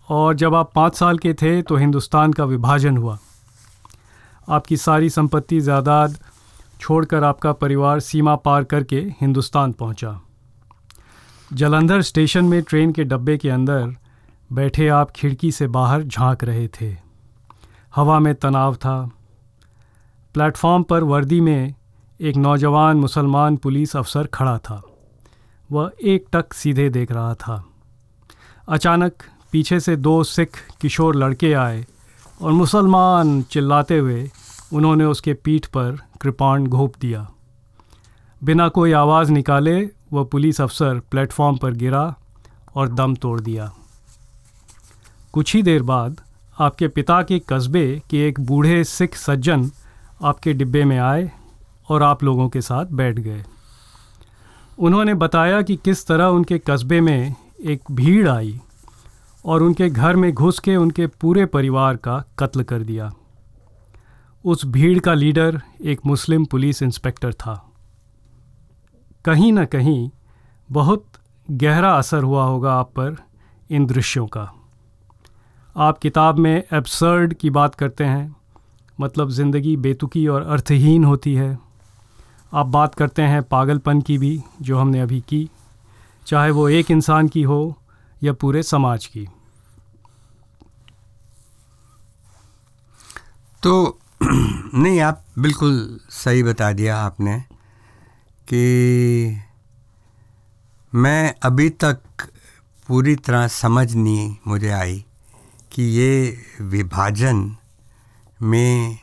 [0.10, 3.18] और जब आप पाँच साल के थे तो हिंदुस्तान का विभाजन हुआ।
[4.50, 6.18] आपकी सारी संपत्ति, जायदाद
[6.80, 10.20] छोड़कर आपका परिवार सीमा पार करके हिंदुस्तान पहुँचा।
[11.54, 13.96] जलंधर स्टेशन में ट्रेन के डब्बे के अंदर
[14.54, 16.96] बैठे आप खिड़की से बाहर झाँक रहे थे।
[17.96, 19.12] हवा में तनाव था।
[20.34, 21.74] प्लेटफॉर्म पर वर्दी में
[22.22, 24.84] एक नौजवान मुसलमान पुलिस अफसर खड़ा था।
[25.72, 27.66] वह एक टक सीधे देख रहा था।
[28.70, 29.14] अचानक
[29.52, 30.50] पीछे से दो सिख
[30.82, 31.86] किशोर लड़के आए
[32.42, 34.32] और मुसलमान चिल्लाते हुए
[34.74, 37.32] उन्होंने उसके पीठ पर कृपाण घोंप दिया।
[38.44, 42.16] बिना कोई आवाज़ निकाले वह पुलिस अफसर प्लेटफॉर्म पर गिरा
[42.76, 43.74] और दम तोड़ दिया।
[45.34, 46.22] कुछ ही देर बाद
[46.60, 49.72] आपके पिता के कस्बे के एक बूढ़े सिख सज्जन
[50.24, 51.32] आपके डिब्बे में आए
[51.88, 53.44] और आप लोगों के साथ बैठ गए।
[54.78, 58.60] उन्होंने बताया कि किस तरह उनके कस्बे में एक भीड़ आई
[59.46, 63.12] और उनके घर में घुस के उनके पूरे परिवार का कत्ल कर दिया।
[64.46, 67.56] उस भीड़ का लीडर एक मुस्लिम पुलिस इंस्पेक्टर था।
[69.26, 70.10] कहीं ना कहीं
[70.70, 71.06] बहुत
[71.52, 73.16] गहरा असर हुआ होगा आप पर
[73.70, 74.52] इन दृश्यों का।
[75.76, 78.36] आप किताब में एब्सर्ड की बात करते हैं
[79.00, 81.65] मतलब ज़िंदगी बेतुकी और अर्थहीन होती है।
[82.56, 85.50] आप बात करते हैं पागलपन की भी, जो हमने अभी की,
[86.28, 87.82] चाहे वो एक इंसान की हो
[88.24, 89.28] या पूरे समाज की।
[93.64, 94.00] तो
[94.74, 97.40] नहीं, आप बिल्कुल सही बता दिया आपने
[98.48, 99.42] कि
[100.96, 102.00] मैं अभी तक
[102.88, 105.06] पूरी तरह समझ नहीं मुझे आई
[105.72, 107.56] कि ये विभाजन
[108.42, 109.00] में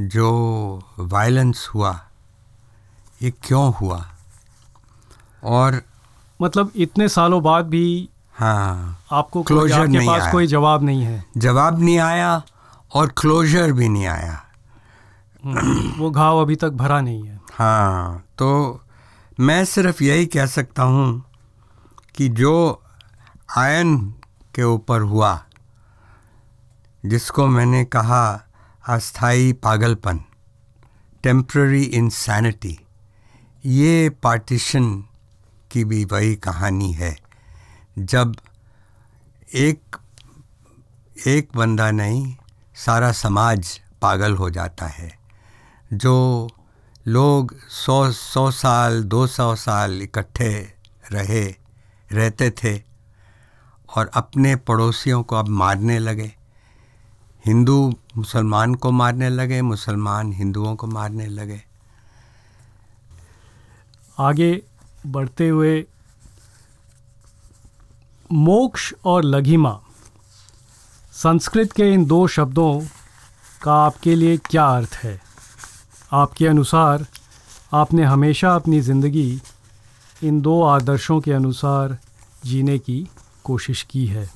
[0.00, 0.30] जो
[0.98, 2.04] वायलेंस हुआ
[3.22, 4.06] ये क्यों हुआ?
[5.44, 5.82] और
[6.42, 11.02] मतलब इतने सालों बाद भी हाँ। आपको क्लोजर आपके नहीं पास आया। कोई जवाब नहीं
[11.02, 12.42] है। जवाब नहीं आया
[12.94, 14.44] और क्लोजर भी नहीं आया।
[15.44, 18.80] हम्म, वो घाव अभी तक भरा नहीं है। हाँ तो
[19.40, 21.24] मैं सिर्फ़ यही कह सकता हूँ
[22.14, 22.82] कि जो
[23.56, 24.14] आयन
[24.54, 25.44] के ऊपर हुआ
[27.06, 28.42] जिसको मैंने कहा
[28.88, 30.20] अस्थाई पागलपन
[31.22, 32.78] टेम्प्ररी इंसैनिटी
[33.66, 35.04] ये पार्टीशन
[35.70, 37.18] की भी वही कहानी है।
[37.98, 38.36] जब
[39.54, 39.96] एक
[41.26, 42.36] एक बंदा नहीं,
[42.74, 45.18] सारा समाज पागल हो जाता है।
[45.92, 46.48] जो
[47.06, 50.72] लोग सौ सौ साल, दो सौ साल इकट्ठे
[51.12, 51.54] रहे,
[52.12, 52.82] रहते थे
[53.96, 56.32] और अपने पड़ोसियों को अब मारने लगे।
[57.46, 61.67] हिंदू मुसलमान को मारने लगे, मुसलमान हिंदुओं को मारने लगे।
[64.18, 64.62] आगे
[65.06, 65.86] बढ़ते हुए
[68.32, 69.80] मोक्ष और लघिमा।
[71.12, 72.80] संस्कृत के इन दो शब्दों
[73.62, 75.20] का आपके लिए क्या अर्थ है?
[76.12, 77.06] आपके अनुसार
[77.72, 79.40] आपने हमेशा अपनी ज़िंदगी
[80.24, 81.98] इन दो आदर्शों के अनुसार
[82.44, 83.08] जीने की
[83.44, 84.30] कोशिश की है।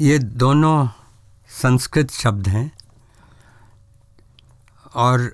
[0.00, 0.88] ये दोनों
[1.50, 2.70] संस्कृत शब्द हैं
[4.94, 5.32] और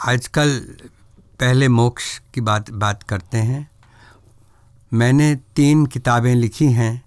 [0.00, 0.58] आजकल
[1.40, 3.68] पहले मोक्ष की बात बात करते हैं।
[4.92, 7.02] मैंने तीन किताबें लिखी हैं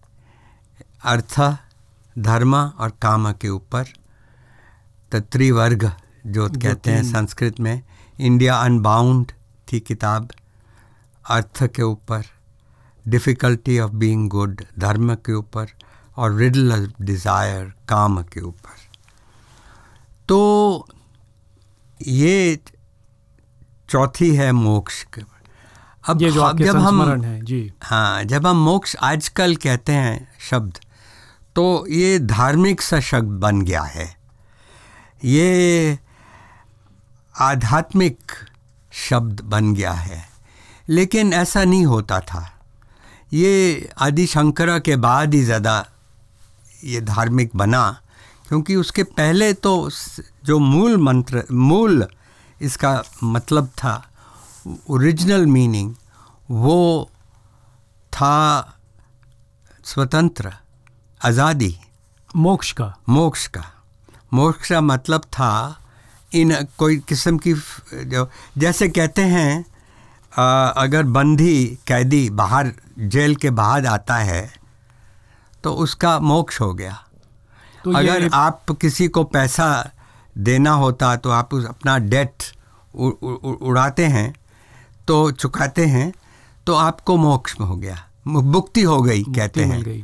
[1.04, 1.40] अर्थ
[2.16, 3.88] धर्म और काम के ऊपर।
[5.12, 5.90] तो त्रिवर्ग
[6.28, 7.82] जो कहते हैं संस्कृत में
[8.20, 9.32] इंडिया अनबाउंड
[9.68, 10.32] थी किताब
[11.26, 12.26] अर्थ के ऊपर
[13.06, 15.72] डिफ़िकल्टी ऑफ़ बीइंग गुड धर्म के ऊपर
[16.18, 18.78] और रिडल ऑफ़ डिज़ायर काम के ऊपर।
[20.30, 20.88] तो
[22.00, 22.60] ये
[23.90, 25.06] चौथी है मोक्ष
[26.10, 29.92] अब ये जो हम- आपके जब हम है जी। हाँ जब हम मोक्ष आजकल कहते
[29.92, 30.80] हैं शब्द
[31.56, 34.16] तो ये धार्मिक सा शब्द बन गया है।
[35.26, 36.00] ये
[37.40, 38.32] आध्यात्मिक
[38.94, 40.30] शब्द बन गया है।
[40.90, 42.62] लेकिन ऐसा नहीं होता था।
[43.34, 45.86] ये आदि शंकरा के बाद ही ज़्यादा
[46.84, 48.02] ये धार्मिक बना
[48.48, 49.90] क्योंकि उसके पहले तो
[50.46, 52.08] जो मूल मंत्र मूल
[52.64, 53.96] इसका मतलब था
[54.90, 55.94] ओरिजिनल मीनिंग
[56.52, 57.10] वो
[58.14, 58.36] था
[59.86, 60.54] स्वतंत्र
[61.22, 61.76] आज़ादी।
[62.36, 63.64] मोक्ष का। मोक्ष का।
[64.34, 65.80] मोक्ष का मतलब था
[66.32, 67.54] इन कोई किस्म की
[67.94, 69.64] जो जैसे कहते हैं
[70.34, 74.54] अ, अगर बंदी कैदी बाहर जेल के बाहर आता है
[75.64, 76.98] तो उसका मोक्ष हो गया।
[77.84, 79.68] तो अगर आप किसी को पैसा
[80.38, 82.44] देना होता तो आप उस अपना डेट
[82.96, 84.34] उड़ाते हैं
[85.08, 86.12] तो चुकाते हैं
[86.68, 90.02] तो आपको मोक्ष हो गया। मुक्ति हो गई कहते हैं। गई।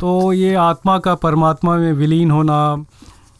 [0.00, 2.84] तो ये आत्मा का परमात्मा में विलीन होना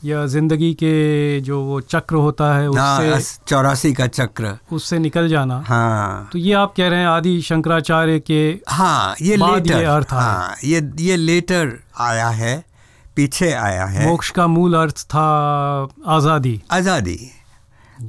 [0.04, 5.62] या ज़िंदगी के जो वो चक्र होता है उससे चौरासी का चक्र। उससे निकल जाना।
[5.66, 10.12] हाँ। तो ये आप कह रहे हैं आदि शंकराचार्य के हाँ ये लेटर ये अर्थ
[10.12, 12.69] हाँ ये ये लेटर आया है।
[13.16, 17.30] पीछे आया है। मोक्ष का मूल अर्थ था आज़ादी। आज़ादी।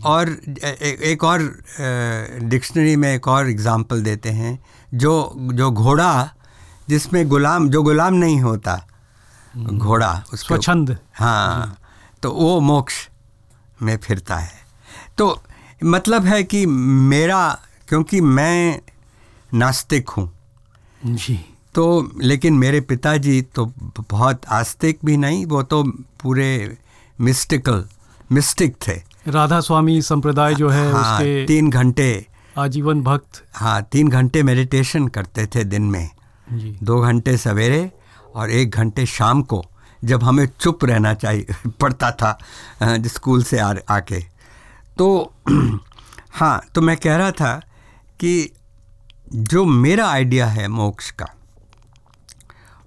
[0.05, 0.29] और
[0.63, 1.63] ए- एक और
[2.43, 6.33] डिक्शनरी में एक और एग्जांपल देते हैं जो जो घोड़ा
[6.89, 8.87] जिसमें गुलाम जो गुलाम नहीं होता
[9.57, 11.77] घोड़ा उसके स्वच्छंद। हाँ
[12.23, 12.93] तो वो मोक्ष
[13.81, 14.53] में फिरता है।
[15.17, 15.41] तो
[15.83, 18.81] मतलब है कि मेरा क्योंकि मैं
[19.53, 20.39] नास्तिक हूँ
[21.05, 21.83] जी। तो
[22.21, 23.65] लेकिन मेरे पिताजी तो
[24.09, 25.83] बहुत आस्तिक भी नहीं वो तो
[26.21, 26.47] पूरे
[27.19, 27.83] मिस्टिकल
[28.31, 28.93] मिस्टिक थे।
[29.31, 32.09] राधा स्वामी संप्रदाय जो है हाँ उसके तीन घंटे
[32.57, 36.09] आजीवन भक्त। हाँ तीन घंटे मेडिटेशन करते थे दिन में।
[36.53, 37.89] जी। दो घंटे सवेरे
[38.35, 39.63] और एक घंटे शाम को
[40.05, 41.45] जब हमें चुप रहना चाहिए
[41.81, 42.37] पड़ता था
[42.83, 44.19] स्कूल से आ आके।
[44.97, 45.33] तो
[46.33, 47.55] हाँ तो मैं कह रहा था
[48.19, 48.51] कि
[49.33, 51.27] जो मेरा आइडिया है मोक्ष का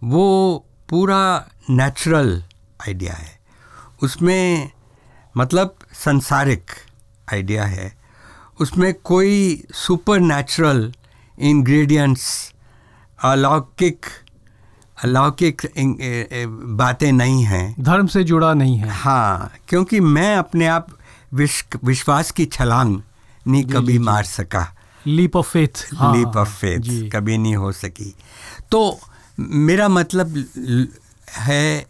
[0.05, 1.21] वो पूरा
[1.71, 2.43] नेचुरल
[2.81, 3.39] आइडिया है।
[4.03, 4.71] उसमें
[5.37, 6.71] मतलब संसारिक
[7.33, 7.93] आइडिया है।
[8.61, 10.93] उसमें कोई सुपर नेचुरल
[11.39, 12.53] इन्ग्रीडियंट्स
[13.19, 14.07] अलौकिक
[14.99, 15.63] अलौकिक
[16.79, 20.89] बातें नहीं हैं। धर्म से जुड़ा नहीं है। हाँ क्योंकि मैं अपने आप
[21.35, 23.01] विश्व विश्वास की छलांग
[23.47, 24.67] नहीं कभी जी, मार सका।
[25.07, 28.15] Leap of faith leap of faith कभी नहीं हो सकी।
[28.71, 29.01] तो
[29.39, 30.37] मेरा मतलब
[31.31, 31.87] है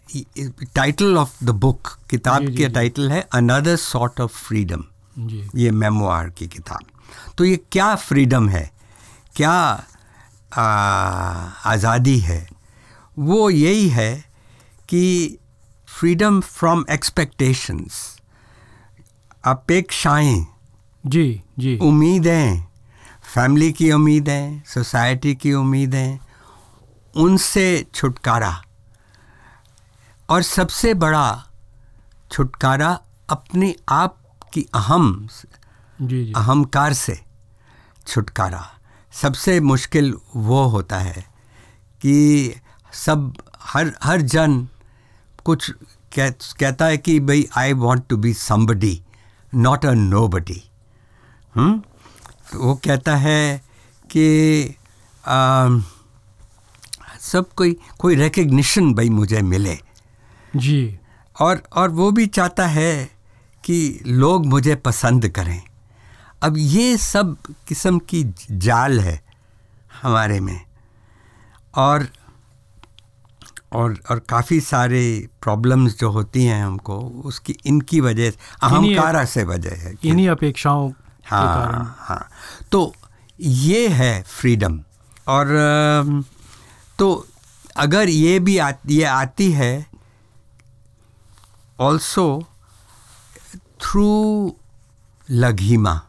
[0.75, 4.83] टाइटल ऑफ़ द बुक किताब के टाइटल है अनदर सॉर्ट ऑफ़ फ्रीडम
[5.55, 6.85] ये मेमोआर की किताब।
[7.37, 8.69] तो ये क्या फ्रीडम है?
[9.35, 9.53] क्या
[11.65, 12.47] आज़ादी है?
[13.17, 14.13] वो यही है
[14.89, 15.37] कि
[15.87, 18.19] फ्रीडम फ्रॉम एक्सपेक्टेशंस
[19.45, 20.45] अपेक्षाएँ
[21.03, 22.63] जी जी। उम्मीदें
[23.33, 26.17] फैमिली की उम्मीदें सोसाइटी की उम्मीदें
[27.15, 28.61] उनसे छुटकारा।
[30.29, 31.27] और सबसे बड़ा
[32.31, 32.99] छुटकारा
[33.29, 34.17] अपने आप
[34.53, 35.27] की अहम
[36.01, 37.19] जी जी। अहंकार से
[38.07, 38.65] छुटकारा।
[39.13, 41.21] सबसे मुश्किल वो होता है
[42.01, 42.15] कि
[42.93, 43.33] सब
[43.73, 44.67] हर हर जन
[45.45, 45.69] कुछ
[46.15, 49.01] कह, कहता है कि भाई I want to be somebody
[49.53, 49.91] not a
[50.27, 50.61] nobody
[51.57, 53.61] वो कहता है
[54.09, 54.25] कि
[55.27, 55.67] आ,
[57.25, 59.77] सब कोई कोई रिकग्निशन भाई मुझे मिले।
[60.55, 60.99] जी।
[61.39, 63.09] और और वो भी चाहता है
[63.63, 65.61] कि लोग मुझे पसंद करें।
[66.43, 67.35] अब ये सब
[67.67, 69.21] किस्म की जाल है
[70.01, 70.59] हमारे में।
[71.75, 72.07] और
[73.73, 78.29] और और काफ़ी सारे प्रॉब्लम्स जो होती हैं हमको उसकी इनकी वजह
[78.63, 80.91] अहंकारा से वजह है इन्हीं अपेक्षाओं
[81.25, 82.27] हाँ हाँ।
[82.71, 82.93] तो
[83.39, 84.79] ये है फ्रीडम
[85.27, 85.47] और
[86.99, 87.27] तो
[87.77, 89.87] अगर ये भी आ, ये आती है
[91.79, 92.27] ऑल्सो
[93.81, 94.55] थ्रू
[95.31, 96.01] लघीमा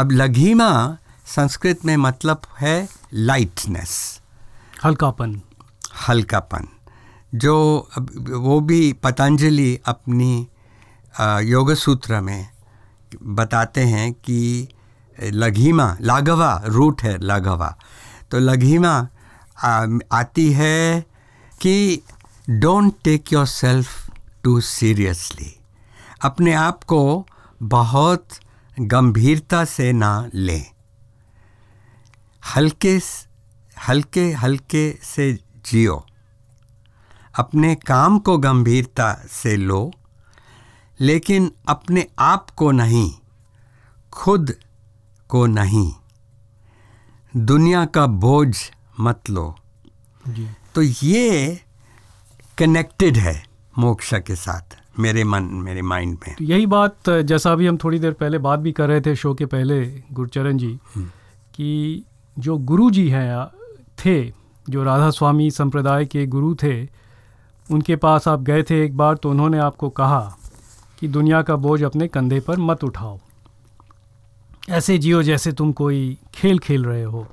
[0.00, 4.20] अब लघीमा संस्कृत में मतलब है लाइटनेस
[4.84, 5.40] हल्कापन।
[6.08, 6.68] हल्कापन।
[7.34, 7.54] जो
[8.30, 10.48] वो भी पतंजलि अपनी
[11.50, 12.48] योग सूत्र में
[13.22, 14.68] बताते हैं कि
[15.20, 17.74] लघीमा लाघवा रूट है लाघवा।
[18.30, 19.08] तो लघीमा
[20.12, 21.04] आती है
[21.60, 22.02] कि
[22.50, 24.10] don't take yourself
[24.44, 25.54] too seriously
[26.22, 27.26] अपने आप को
[27.62, 28.28] बहुत
[28.80, 30.66] गंभीरता से ना लें।
[32.56, 33.00] हल्के
[33.88, 35.32] हल्के हल्के से
[35.66, 36.06] जियो।
[37.38, 39.92] अपने काम को गंभीरता से लो,
[41.00, 43.12] लेकिन अपने आप को नहीं,
[44.12, 44.54] खुद
[45.28, 45.92] को नहीं।
[47.36, 48.56] दुनिया का बोझ
[49.00, 49.54] मत लो।
[50.24, 51.60] जी। तो ये
[52.58, 53.42] कनेक्टेड है
[53.78, 57.98] मोक्ष के साथ मेरे मन मेरे माइंड में। तो यही बात जैसा अभी हम थोड़ी
[57.98, 60.78] देर पहले बात भी कर रहे थे शो के पहले गुरचरण जी
[61.54, 62.04] कि
[62.38, 63.46] जो गुरु जी हैं
[64.04, 64.32] थे
[64.70, 66.82] जो राधा स्वामी संप्रदाय के गुरु थे
[67.70, 70.20] उनके पास आप गए थे एक बार तो उन्होंने आपको कहा
[71.00, 73.18] कि दुनिया का बोझ अपने कंधे पर मत उठाओ।
[74.68, 77.26] ऐसे जियो जैसे तुम कोई खेल खेल रहे हो।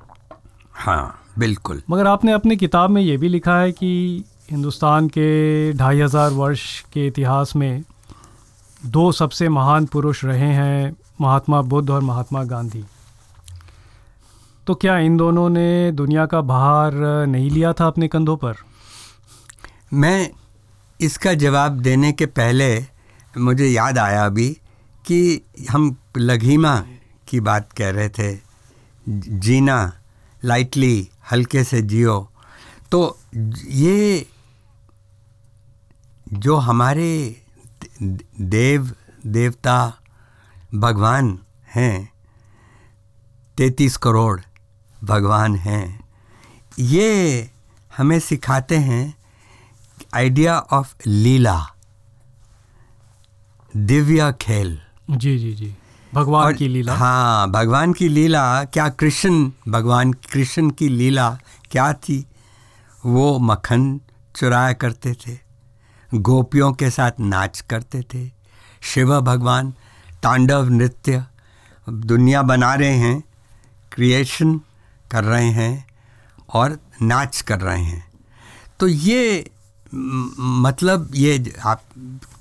[0.72, 6.00] हाँ। बिल्कुल। मगर आपने अपनी किताब में ये भी लिखा है कि हिंदुस्तान के ढाई
[6.00, 7.82] हज़ार वर्ष के इतिहास में
[8.86, 12.84] दो सबसे महान पुरुष रहे हैं महात्मा बुद्ध और महात्मा गांधी।
[14.66, 16.94] तो क्या इन दोनों ने दुनिया का भार
[17.26, 18.54] नहीं लिया था अपने कंधों पर?
[19.92, 20.30] मैं
[21.00, 22.68] इसका जवाब देने के पहले
[23.38, 24.48] मुझे याद आया अभी
[25.04, 26.78] कि हम लघीमा
[27.28, 28.34] की बात कह रहे थे
[29.38, 29.92] जीना।
[30.44, 32.30] लाइटली हल्के से जियो।
[32.92, 33.18] तो
[33.66, 34.26] ये
[36.32, 37.42] जो हमारे
[38.02, 38.94] देव,
[39.26, 40.00] देवता,
[40.74, 41.38] भगवान
[41.74, 42.12] हैं,
[43.58, 44.40] तैतीस करोड़
[45.04, 46.04] भगवान हैं,
[46.78, 47.50] ये
[47.96, 49.14] हमें सिखाते हैं
[50.14, 51.58] आइडिया ऑफ़ लीला,
[53.74, 54.78] दिव्य खेल।
[55.10, 55.74] जी जी जी।
[56.14, 61.30] भगवान की लीला। हाँ भगवान की लीला क्या कृष्ण भगवान कृष्ण की लीला
[61.70, 62.24] क्या थी?
[63.02, 64.00] वो मक्खन
[64.36, 65.38] चुराया करते थे
[66.10, 68.26] गोपियों के साथ नाच करते थे।
[68.82, 69.72] शिव भगवान
[70.22, 71.24] तांडव नृत्य
[71.86, 73.22] दुनिया बना रहे हैं
[73.92, 74.60] क्रिएशन
[75.10, 75.86] कर रहे हैं
[76.54, 78.04] और नाच कर रहे हैं।
[78.80, 79.50] तो ये
[79.92, 81.82] मतलब ये आप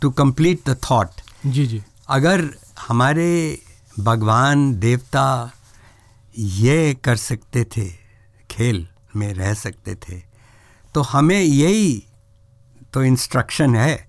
[0.01, 3.59] टू कंप्लीट द थॉट जी जी। अगर हमारे
[3.99, 5.51] भगवान देवता
[6.38, 7.88] ये कर सकते थे
[8.51, 10.21] खेल में रह सकते थे।
[10.95, 12.03] तो हमें यही
[12.93, 14.07] तो इंस्ट्रक्शन है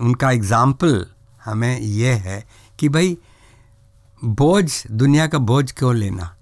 [0.00, 1.06] उनका एग्ज़ाम्पल
[1.44, 2.44] हमें यह है
[2.78, 3.16] कि भाई
[4.22, 6.32] बोझ दुनिया का बोझ क्यों लेना?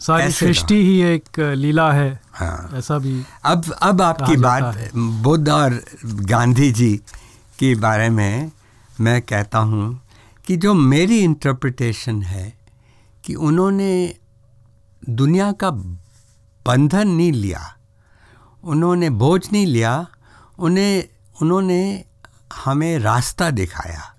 [0.00, 5.80] सारी सृष्टि ही एक लीला है हाँ। ऐसा भी अब अब आपकी बात बुद्ध और
[6.04, 6.96] गांधी जी
[7.58, 8.50] के बारे में
[9.00, 10.00] मैं कहता हूँ
[10.48, 12.58] कि जो मेरी इंटरप्रिटेशन है
[13.24, 14.14] कि उन्होंने
[15.08, 17.76] दुनिया का बंधन नहीं लिया,
[18.64, 20.06] उन्होंने बोझ नहीं लिया,
[20.58, 21.04] उन्हें,
[21.42, 22.04] उन्होंने
[22.64, 24.14] हमें रास्ता दिखाया,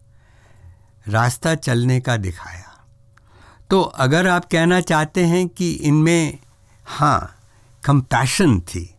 [1.08, 2.86] रास्ता चलने का दिखाया।
[3.70, 6.38] तो अगर आप कहना चाहते हैं कि इनमें
[6.86, 7.36] हाँ
[7.84, 8.96] कंपैशन थी,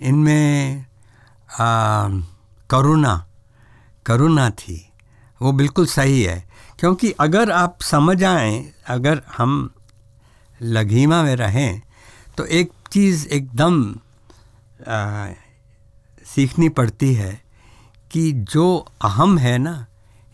[0.00, 0.86] इनमें
[2.70, 3.26] करुणा
[4.06, 4.90] करुणा थी
[5.44, 6.38] वो बिल्कुल सही है।
[6.78, 9.70] क्योंकि अगर आप समझ आएँ अगर हम
[10.62, 11.80] लघीमा में रहें
[12.36, 13.82] तो एक चीज़ एकदम
[16.26, 17.32] सीखनी पड़ती है
[18.10, 18.66] कि जो
[19.04, 19.74] अहम है ना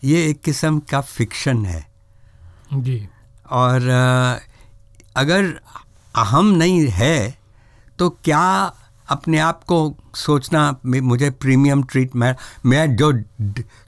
[0.03, 1.85] ये एक किस्म का फिक्शन है।
[2.73, 2.97] जी।
[3.51, 4.39] और आ,
[5.15, 5.45] अगर
[6.15, 7.37] अहम नहीं है
[7.99, 8.45] तो क्या
[9.11, 9.77] अपने आप को
[10.15, 13.11] सोचना मुझे प्रीमियम ट्रीटमेंट मैं जो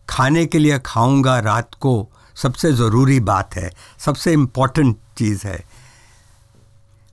[0.09, 1.93] खाने के लिए खाऊँगा रात को
[2.36, 5.63] सबसे ज़रूरी बात है सबसे इम्पोर्टेंट चीज़ है।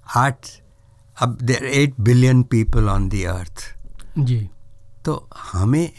[0.06, 0.46] आठ
[1.16, 3.64] अब there eight billion people on the earth
[4.18, 4.48] जी।
[5.04, 5.92] तो हमें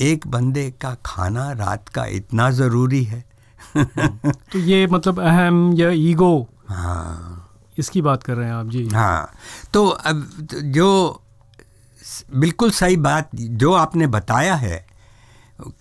[0.00, 3.24] एक बंदे का खाना रात का इतना ज़रूरी है।
[3.76, 7.36] तो ये मतलब अहम या ईगो। हाँ।
[7.78, 9.32] इसकी बात कर रहे हैं आप जी। हाँ।
[9.72, 10.26] तो अब
[10.74, 10.88] जो
[12.34, 14.86] बिल्कुल सही बात जो आपने बताया है,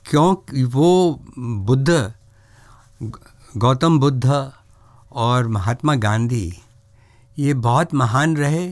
[0.10, 0.36] क्यों
[0.68, 2.14] वो बुद्ध,
[3.58, 4.52] गौतम बुद्ध
[5.12, 6.52] और महात्मा गांधी,
[7.38, 8.68] ये बहुत महान रहे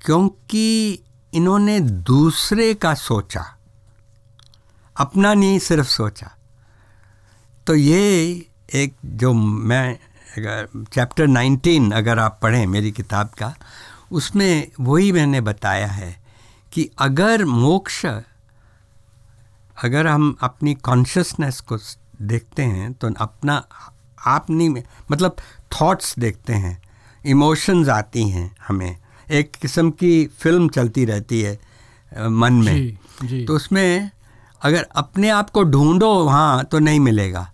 [0.00, 0.98] क्योंकि
[1.32, 3.44] इन्होंने दूसरे का सोचा,
[4.96, 6.30] अपना नहीं सिर्फ़ सोचा।
[7.66, 8.00] तो ये
[8.74, 9.98] एक जो मैं
[10.36, 13.54] चैप्टर 19 अगर आप पढ़ें मेरी किताब का,
[14.12, 16.23] उसमें वही मैंने बताया है
[16.74, 18.04] कि अगर मोक्ष
[19.76, 21.78] अगर हम अपनी कॉन्शियसनेस को
[22.22, 23.64] देखते हैं तो अपना
[24.26, 25.36] आप नहीं मतलब
[25.72, 26.82] थॉट्स देखते हैं
[27.24, 28.96] इमोशंस आती हैं हमें।
[29.30, 31.58] एक किस्म की फ़िल्म चलती रहती है
[32.12, 33.44] मन में। जी, जी.
[33.44, 34.10] तो उसमें
[34.62, 37.50] अगर अपने आप को ढूंढो वहाँ तो नहीं मिलेगा।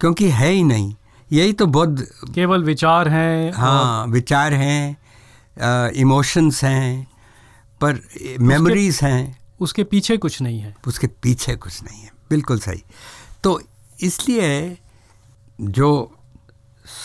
[0.00, 0.94] क्योंकि है ही नहीं।
[1.32, 7.11] यही तो बहुत केवल विचार हैं हाँ विचार हैं इमोशंस हैं।
[7.84, 8.00] पर
[8.40, 12.82] मेमोरीज हैं। उसके पीछे कुछ नहीं है। उसके पीछे कुछ नहीं है। बिल्कुल सही।
[13.42, 13.62] तो
[14.00, 14.78] इसलिए
[15.60, 16.18] जो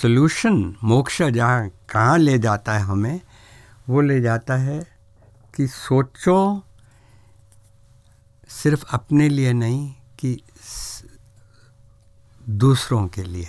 [0.01, 3.21] सोल्यूशन मोक्ष जहाँ कहाँ ले जाता है हमें
[3.89, 4.79] वो ले जाता है
[5.55, 6.63] कि सोचो
[8.49, 10.41] सिर्फ़ अपने लिए नहीं कि
[12.49, 13.47] दूसरों के लिए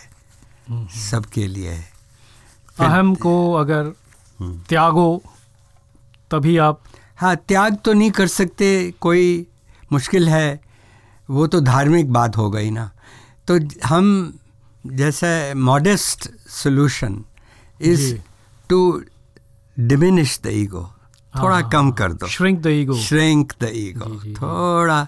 [0.69, 1.93] हम्म। सबके लिए। है
[2.81, 3.85] अहम को अगर
[4.41, 5.23] हम्म। त्यागो
[6.31, 6.81] तभी आप
[7.19, 8.69] हाँ त्याग तो नहीं कर सकते
[9.01, 9.47] कोई
[9.93, 10.61] मुश्किल है।
[11.29, 12.91] वो तो धार्मिक बात हो गई ना।
[13.49, 14.39] तो हम
[14.85, 17.25] जैसे modest solution
[17.81, 18.15] is
[18.71, 18.79] to
[19.77, 20.83] diminish the ego
[21.35, 25.07] थोड़ा हाँ, कम कर दो। Shrink the ego shrink the ego थोड़ा।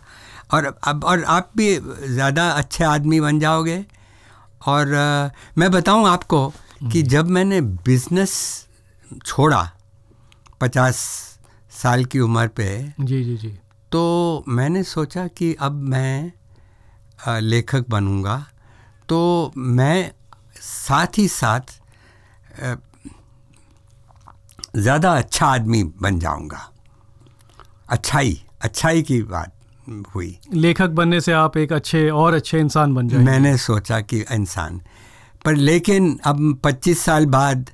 [0.53, 3.85] और अब और आप भी ज़्यादा अच्छे आदमी बन जाओगे।
[4.67, 8.35] और आ, मैं बताऊँ आपको कि हम्म। जब मैंने बिज़नेस
[9.25, 9.71] छोड़ा
[10.61, 10.99] पचास
[11.83, 12.69] साल की उम्र पे।
[13.01, 13.49] जी जी जी।
[13.93, 16.33] तो मैंने सोचा कि अब मैं
[17.41, 18.37] लेखक बनूँगा।
[19.09, 20.11] तो मैं
[20.57, 21.79] साथ ही साथ
[24.77, 26.69] ज़्यादा अच्छा आदमी बन जाऊँगा।
[27.89, 29.53] अच्छाई अच्छाई की बात
[30.15, 34.21] हुई। लेखक बनने से आप एक अच्छे और अच्छे इंसान बन जाएँगे। मैंने सोचा कि
[34.33, 34.81] इंसान।
[35.45, 37.71] पर लेकिन अब 25 साल बाद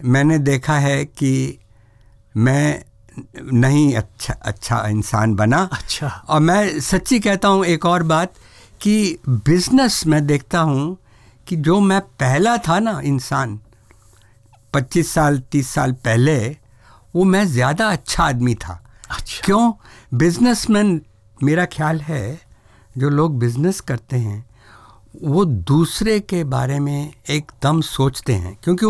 [0.00, 1.58] मैंने देखा है कि
[2.34, 2.84] मैं
[3.16, 8.34] नहीं अच्छा अच्छा इंसान बना। अच्छा। और मैं सच्ची कहता हूँ एक और बात
[8.80, 10.96] कि बिज़नेस में देखता हूँ
[11.46, 13.58] कि जो मैं पहला था ना इंसान
[14.74, 16.36] 25 साल 30 साल पहले
[17.14, 19.72] वो मैं ज़्यादा अच्छा आदमी था। अच्छा। क्यों?
[20.14, 21.00] बिजनेसमैन
[21.42, 22.40] मेरा ख्याल है
[22.98, 24.44] जो लोग बिज़नेस करते हैं
[25.22, 28.86] वो दूसरे के बारे में एकदम सोचते हैं क्योंकि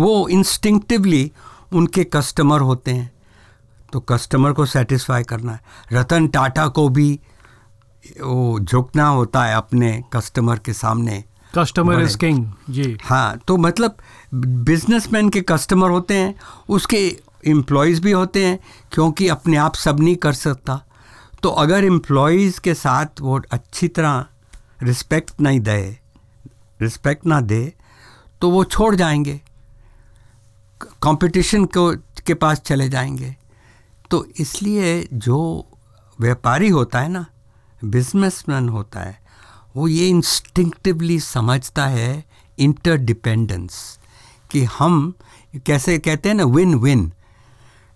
[0.00, 1.30] वो इंस्टिंक्टिवली
[1.72, 3.10] उनके कस्टमर होते हैं।
[3.92, 5.60] तो कस्टमर को सेटिस्फाई करना है।
[5.92, 7.20] रतन टाटा को भी
[8.22, 11.24] वो झुकना होता है अपने कस्टमर के सामने।
[11.54, 13.96] कस्टमर इज़ किंग जी। हाँ तो मतलब
[14.34, 16.34] बिजनेसमैन के कस्टमर होते हैं
[16.68, 16.98] उसके
[17.46, 18.58] एम्प्लॉयज़ भी होते हैं
[18.92, 20.80] क्योंकि अपने आप सब नहीं कर सकता।
[21.42, 24.26] तो अगर एम्प्लॉयज़ के साथ वो अच्छी तरह
[24.82, 25.80] रिस्पेक्ट नहीं दे
[26.80, 27.72] रिस्पेक्ट ना दे
[28.40, 29.40] तो वो छोड़ जाएँगे।
[31.02, 31.90] कंपटीशन को
[32.26, 33.36] के पास चले जाएँगे।
[34.10, 35.66] तो इसलिए जो
[36.20, 37.26] व्यापारी होता है ना
[37.84, 39.18] बिजनेसमैन होता है
[39.76, 42.24] वो ये इंस्टिंक्टिवली समझता है
[42.58, 43.98] इंटरडिपेंडेंस
[44.50, 45.14] कि हम
[45.66, 47.12] कैसे कहते हैं ना विन विन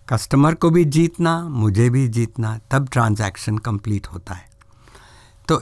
[0.09, 4.49] कस्टमर को भी जीतना मुझे भी जीतना तब ट्रांजैक्शन कंप्लीट होता है।
[5.47, 5.61] तो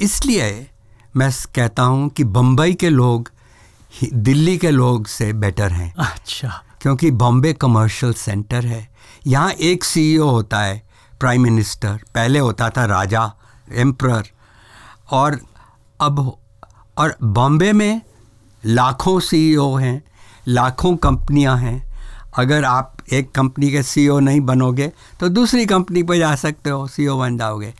[0.00, 0.70] इसलिए
[1.16, 3.30] मैं कहता हूँ कि बम्बई के लोग
[4.14, 8.88] दिल्ली के लोग से बेटर हैं। अच्छा। क्योंकि बॉम्बे कमर्शियल सेंटर है।
[9.28, 10.82] यहाँ एक सीईओ होता है
[11.20, 13.30] प्राइम मिनिस्टर पहले होता था राजा
[13.76, 14.28] एम्प्रर
[15.10, 15.38] और
[16.00, 16.18] अब
[16.98, 18.00] और बॉम्बे में
[18.62, 20.02] लाखों सीईओ हैं,
[20.48, 21.82] लाखों कंपनियाँ हैं।
[22.38, 26.86] अगर आप एक कंपनी के सीईओ नहीं बनोगे तो दूसरी कंपनी पर जा सकते हो
[26.86, 27.72] सीईओ बन जाओगे।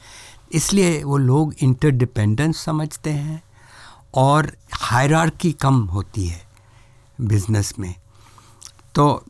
[0.52, 3.42] इसलिए वो लोग इंटरडिपेंडेंस समझते हैं
[4.16, 6.40] और हायरार्की कम होती है
[7.20, 7.94] बिज़नेस में।
[8.94, 9.24] तो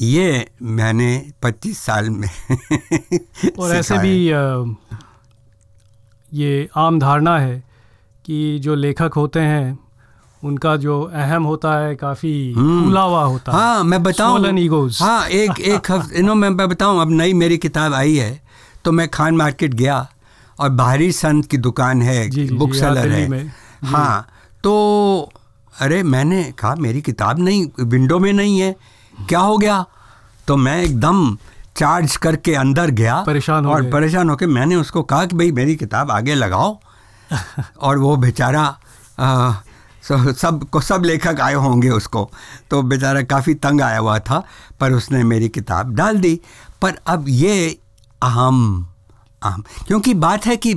[0.00, 2.28] ये मैंने 25 साल में
[3.58, 4.32] और ऐसे भी
[6.32, 7.62] ये आम धारणा है
[8.24, 9.78] कि जो लेखक होते हैं
[10.44, 14.38] उनका जो अहम होता है काफ़ी हम्म। हुआ होता है। हाँ मैं बताऊँ.
[15.00, 18.42] हाँ एक एक हफ़्ते नो मैं मैं बताऊँ अब नई मेरी किताब आई है
[18.84, 20.08] तो मैं खान मार्केट गया
[20.60, 23.52] और बाहरी संत की दुकान है जी, जी, बुक जी, सेलर है।
[23.84, 24.28] हाँ
[24.64, 25.32] तो
[25.80, 28.76] अरे मैंने कहा मेरी किताब नहीं विंडो में नहीं है
[29.28, 29.84] क्या हो गया?
[30.46, 31.36] तो मैं एकदम
[31.76, 35.76] चार्ज करके अंदर गया परेशान हो और परेशान होकर मैंने उसको कहा कि भाई मेरी
[35.76, 36.78] किताब आगे लगाओ।
[37.80, 38.66] और वो बेचारा
[40.32, 42.30] सबको सब लेखक आए होंगे उसको।
[42.70, 44.42] तो बेचारा काफ़ी तंग आया हुआ था
[44.80, 46.40] पर उसने मेरी किताब डाल दी।
[46.82, 47.78] पर अब ये
[48.22, 48.88] अहम
[49.42, 50.74] अहम क्योंकि बात है कि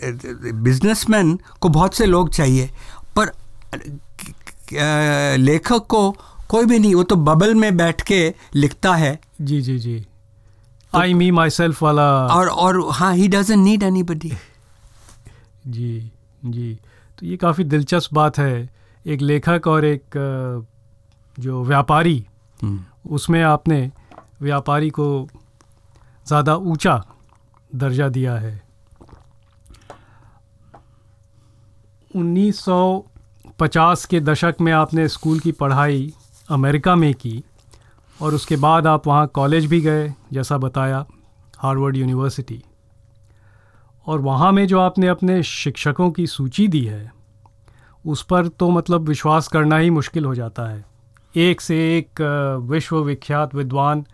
[0.00, 2.70] बिजनेसमैन को बहुत से लोग चाहिए
[3.18, 3.32] पर
[5.38, 6.16] लेखक को
[6.50, 10.04] कोई भी नहीं वो तो बबल में बैठ के लिखता है। जी जी जी।
[10.92, 14.32] आई मी माई सेल्फ वाला। और और हाँ ही डजंट नीड एनीबडी
[15.66, 16.10] जी
[16.44, 16.74] जी।
[17.18, 18.68] तो ये काफ़ी दिलचस्प बात है।
[19.06, 20.04] एक लेखक और एक
[21.36, 22.24] जो व्यापारी
[23.10, 23.90] उसमें आपने
[24.42, 25.06] व्यापारी को
[26.26, 27.02] ज़्यादा ऊँचा
[27.74, 28.62] दर्जा दिया है।
[32.14, 36.12] 1950 के दशक में आपने स्कूल की पढ़ाई
[36.50, 37.42] अमेरिका में की
[38.22, 41.04] और उसके बाद आप वहाँ कॉलेज भी गए, जैसा बताया,
[41.58, 42.62] हार्वर्ड यूनिवर्सिटी।
[44.06, 47.12] और वहाँ में जो आपने अपने शिक्षकों की सूची दी है,
[48.06, 50.84] उस पर तो मतलब विश्वास करना ही मुश्किल हो जाता है।
[51.36, 52.20] एक से एक
[52.70, 54.04] विश्वविख्यात विद्वान,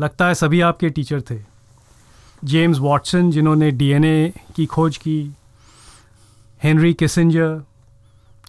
[0.00, 1.38] लगता है सभी आपके टीचर थे।
[2.44, 5.32] जेम्स वॉटसन, जिन्होंने डीएनए की खोज की,
[6.62, 7.62] हेनरी किसिंजर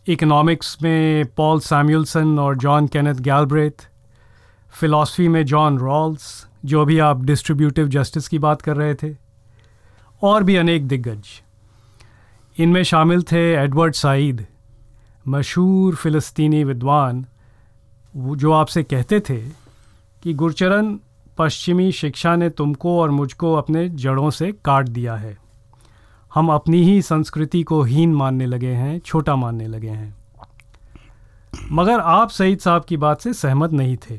[0.07, 3.89] इकोनॉमिक्स में पॉल सैमुअलसन और जॉन केनेथ गैलब्रेथ,
[4.79, 9.15] फिलॉसफी में जॉन रॉल्स, जो भी आप डिस्ट्रीब्यूटिव जस्टिस की बात कर रहे थे,
[10.21, 11.25] और भी अनेक दिग्गज।
[12.59, 14.45] इनमें शामिल थे एडवर्ड साइद
[15.27, 17.25] मशहूर फ़िलिस्तीनी विद्वान
[18.15, 19.37] वो जो आपसे कहते थे
[20.23, 20.97] कि, गुरचरण,
[21.37, 25.37] पश्चिमी शिक्षा ने तुमको और मुझको अपने जड़ों से काट दिया है।
[26.33, 30.15] हम अपनी ही संस्कृति को हीन मानने लगे हैं, छोटा मानने लगे हैं।
[31.71, 34.17] मगर आप सईद साहब की बात से सहमत नहीं थे।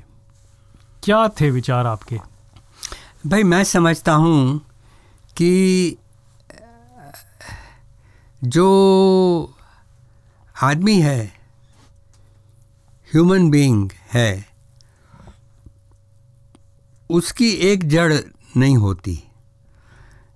[1.02, 2.20] क्या थे विचार आपके?
[3.26, 4.60] भाई, मैं समझता हूँ
[5.36, 5.96] कि,
[8.44, 9.54] जो
[10.62, 11.26] आदमी है
[13.12, 14.46] ह्यूमन बीइंग है,
[17.10, 18.14] उसकी एक जड़
[18.56, 19.22] नहीं होती।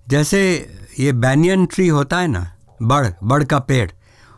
[0.07, 3.91] जैसे ये बैनियन ट्री होता है ना बड़ बड़ का पेड़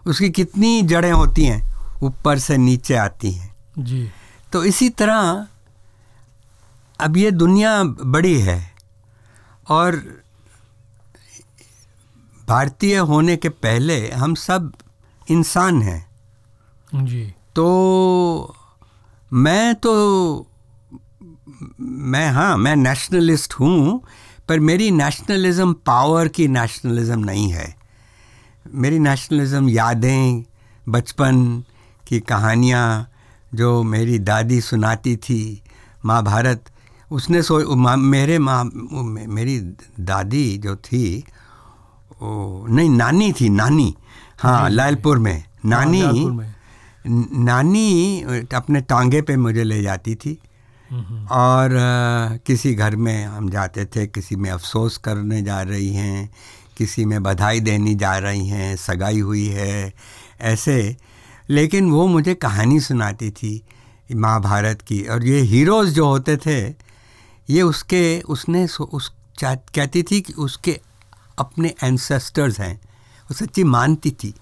[0.07, 1.62] उसकी कितनी जड़ें होती हैं
[2.03, 4.10] ऊपर से नीचे आती हैं। जी।
[4.53, 5.47] तो इसी तरह
[6.99, 8.60] अब ये दुनिया बड़ी है
[9.70, 9.95] और
[12.47, 14.72] भारतीय होने के पहले हम सब
[15.32, 16.05] इंसान हैं।
[16.93, 18.55] जी। तो
[19.34, 19.93] मैं तो
[21.80, 24.03] मैं हाँ मैं नेशनलिस्ट हूँ
[24.49, 27.75] पर मेरी नेशनलिज्म पावर की नेशनलिज्म नहीं है।
[28.73, 30.43] मेरी नेशनलिज्म यादें
[30.89, 31.63] बचपन
[32.07, 33.09] की कहानियाँ
[33.53, 35.61] जो मेरी दादी सुनाती थी
[36.05, 36.65] महाभारत
[37.11, 38.71] उसने सो मेरे माँ
[39.27, 39.59] मेरी
[39.99, 41.23] दादी जो थी
[42.21, 43.95] ओ नहीं नानी थी नानी।
[44.37, 46.55] हाँ लालपुर में। नानी हाँ, लालपुर में।
[47.07, 48.21] न- नानी
[48.53, 50.41] अपने टांगे पे मुझे ले जाती थी।
[51.31, 56.29] और अ, किसी घर में हम जाते थे किसी में अफसोस करने जा रही हैं
[56.77, 59.93] किसी में बधाई देनी जा रही हैं सगाई हुई है
[60.41, 60.97] ऐसे।
[61.49, 63.63] लेकिन वो मुझे कहानी सुनाती थी
[64.15, 66.75] महाभारत की। और ये हीरोज़ जो होते थे
[67.49, 69.11] ये उसके उसने उस
[69.43, 70.79] कहती थी कि उसके
[71.39, 72.81] अपने एंसेस्टर्स हैं।
[73.29, 74.33] वो सच्ची मानती थी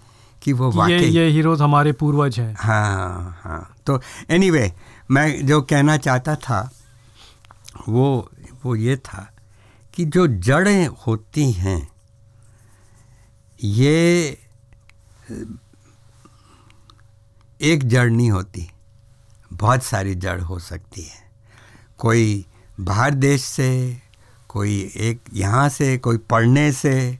[0.41, 5.45] कि वो वाकई ये ये हीरोज हमारे पूर्वज हैं। हाँ हाँ। तो एनीवे anyway, मैं
[5.45, 6.71] जो कहना चाहता था
[7.87, 8.31] वो
[8.65, 9.33] वो ये था
[9.93, 11.91] कि जो जड़ें होती हैं
[13.63, 14.37] ये
[17.61, 18.71] एक जड़ नहीं होती
[19.53, 21.31] बहुत सारी जड़ हो सकती है।
[21.97, 22.45] कोई
[22.79, 24.01] बाहर देश से
[24.49, 27.19] कोई एक यहाँ से कोई पढ़ने से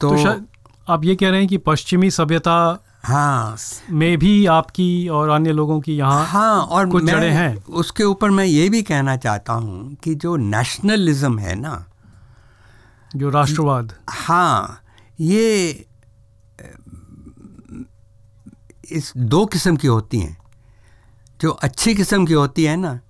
[0.00, 0.46] तो, तो
[0.88, 3.56] आप ये कह रहे हैं कि पश्चिमी सभ्यता हाँ
[3.90, 8.30] में भी आपकी और अन्य लोगों की यहाँ हाँ और कुछ जड़ें हैं। उसके ऊपर
[8.30, 11.84] मैं ये भी कहना चाहता हूँ कि जो नेशनलिज्म है ना
[13.16, 14.82] जो राष्ट्रवाद। हाँ
[15.20, 15.86] ये
[18.92, 20.36] इस दो किस्म की होती हैं।
[21.40, 23.00] जो अच्छी किस्म की होती है ना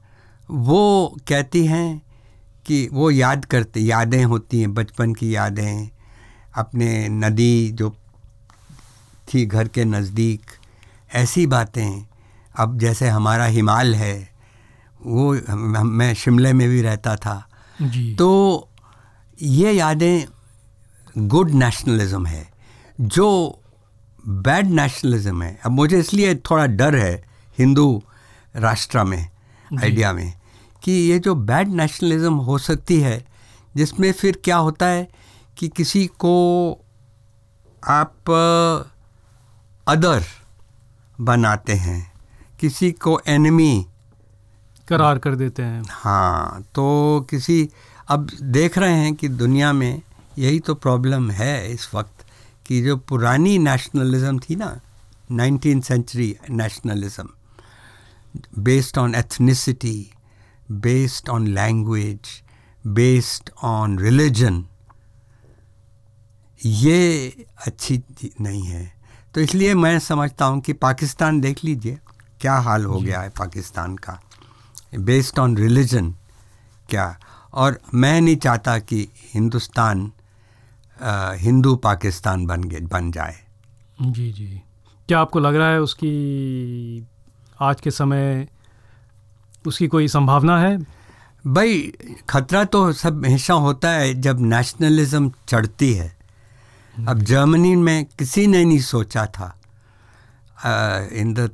[0.51, 2.03] वो कहती हैं
[2.67, 5.89] कि वो याद करते यादें होती हैं बचपन की यादें
[6.59, 7.97] अपने नदी जो
[9.29, 10.51] थी घर के नज़दीक।
[11.15, 12.07] ऐसी बातें
[12.55, 14.15] अब जैसे हमारा हिमाल है
[15.03, 15.33] वो
[15.85, 17.37] मैं शिमले में भी रहता था।
[17.83, 18.69] जी। तो
[19.43, 20.27] ये यादें
[21.29, 22.49] गुड नेशनलिज्म है।
[23.01, 23.61] जो
[24.29, 27.15] बैड नेशनलिज्म है। अब मुझे इसलिए थोड़ा डर है
[27.59, 28.03] हिंदू
[28.55, 29.29] राष्ट्र में
[29.83, 30.33] आइडिया में
[30.83, 33.25] कि ये जो बैड नेशनलिज्म हो सकती है
[33.77, 35.09] जिसमें फिर क्या होता है
[35.59, 36.35] कि किसी को
[37.83, 38.15] आप
[39.87, 40.25] अदर
[41.21, 42.13] बनाते हैं।
[42.61, 43.87] किसी को एनिमी
[44.89, 47.69] करार कर देते हैं। हाँ तो किसी
[48.09, 50.03] अब देख रहे हैं कि दुनिया में
[50.39, 52.25] यही तो प्रॉब्लम है इस वक्त
[52.67, 54.81] कि जो पुरानी नेशनलिज्म थी ना
[55.31, 57.29] nineteen century nationalism
[58.59, 60.11] based on ethnicity
[60.71, 62.43] based on language
[62.87, 64.65] based on religion
[66.65, 68.03] ये अच्छी
[68.41, 68.96] नहीं है।
[69.37, 71.99] तो इसलिए मैं समझता हूँ कि पाकिस्तान देख लीजिए
[72.41, 74.19] क्या हाल हो गया है पाकिस्तान का।
[74.99, 76.11] बेस्ड ऑन रिलीजन
[76.89, 77.19] क्या?
[77.55, 80.11] और मैं नहीं चाहता कि हिंदुस्तान
[81.41, 83.37] हिंदू पाकिस्तान बन गए बन जाए।
[84.03, 84.63] जी जी।
[85.09, 87.07] क्या आपको लग रहा है उसकी
[87.61, 88.49] आज के समय
[89.67, 90.79] उसकी कोई संभावना है?
[91.47, 91.93] भाई
[92.29, 96.16] खतरा तो सब हमेशा होता है जब नेशनलिज्म चढ़ती है।
[97.09, 99.61] अब जर्मनी में किसी ने नहीं सोचा था
[101.13, 101.51] इन द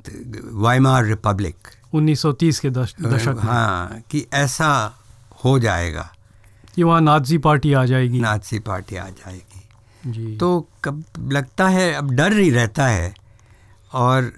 [0.51, 1.55] वाइमार रिपब्लिक
[1.95, 4.97] 1930 के दशक हाँ कि ऐसा
[5.45, 6.13] हो जाएगा।
[6.75, 9.61] कि वहाँ नाजी पार्टी आ जाएगी। नाजी पार्टी आ जाएगी।
[10.11, 13.13] जी। तो कब लगता है अब डर ही रहता है।
[13.93, 14.33] और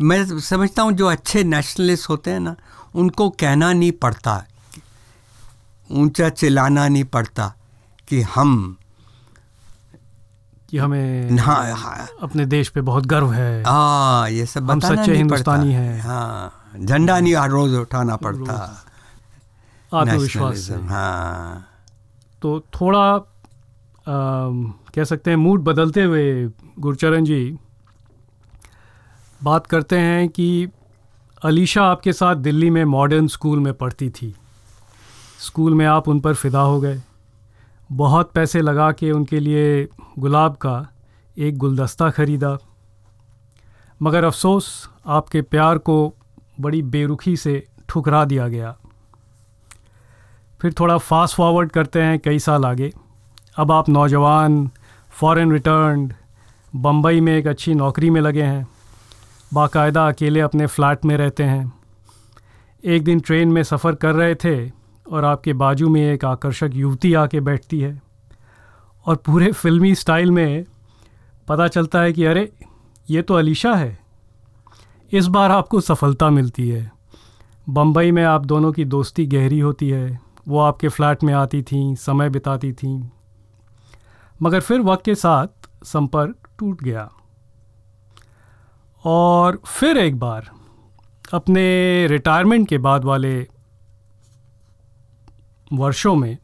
[0.00, 2.56] मैं समझता हूँ जो अच्छे नेशनलिस्ट होते हैं ना
[2.94, 4.44] उनको कहना नहीं पड़ता
[5.92, 7.54] ऊँचा चिल्लाना नहीं पड़ता
[8.08, 8.76] कि हम
[10.70, 15.16] कि हमें हाँ, हाँ, अपने देश पे बहुत गर्व है। हाँ ये सब हम सच्चे
[15.16, 18.86] हिंदुस्तानी हैं। हाँ झंडा नहीं हर रोज उठाना पड़ता।
[19.94, 21.66] आत्मविश्वास। हाँ।
[22.42, 23.20] तो थोड़ा
[24.08, 24.12] आ,
[24.94, 27.56] कह सकते हैं मूड बदलते हुए गुरचरण जी
[29.42, 30.68] बात करते हैं कि
[31.44, 34.36] अलीशा आपके साथ दिल्ली में मॉडर्न स्कूल में पढ़ती थी।
[35.40, 37.02] स्कूल में आप उन पर फ़िदा हो गए।
[37.92, 40.88] बहुत पैसे लगा के उनके लिए गुलाब का
[41.38, 42.58] एक गुलदस्ता ख़रीदा।
[44.02, 46.14] मगर अफसोस, आपके प्यार को
[46.60, 48.76] बड़ी बेरुखी से ठुकरा दिया गया।
[50.60, 52.92] फिर थोड़ा फास्ट फॉरवर्ड करते हैं कई साल आगे।
[53.56, 54.70] अब आप नौजवान
[55.10, 56.12] फॉरेन रिटर्न
[56.76, 58.68] बम्बई में एक अच्छी नौकरी में लगे हैं।
[59.54, 61.72] बाकायदा अकेले अपने फ्लैट में रहते हैं।
[62.84, 67.14] एक दिन ट्रेन में सफ़र कर रहे थे और आपके बाजू में एक आकर्षक युवती
[67.14, 68.02] आके बैठती है।
[69.06, 70.64] और पूरे फिल्मी स्टाइल में
[71.48, 72.52] पता चलता है कि अरे,
[73.10, 73.98] ये तो अलीशा है।
[75.12, 76.92] इस बार आपको सफलता मिलती है।
[77.68, 81.96] बम्बई में आप दोनों की दोस्ती गहरी होती है। वो आपके फ्लैट में आती थी,
[81.96, 83.10] समय बिताती थी।
[84.42, 85.46] मगर फिर वक्त के साथ
[85.84, 87.12] संपर्क टूट गया।
[89.04, 90.50] और फिर एक बार
[91.32, 93.48] अपने रिटायरमेंट के बाद वाले
[95.72, 96.36] वर्षों में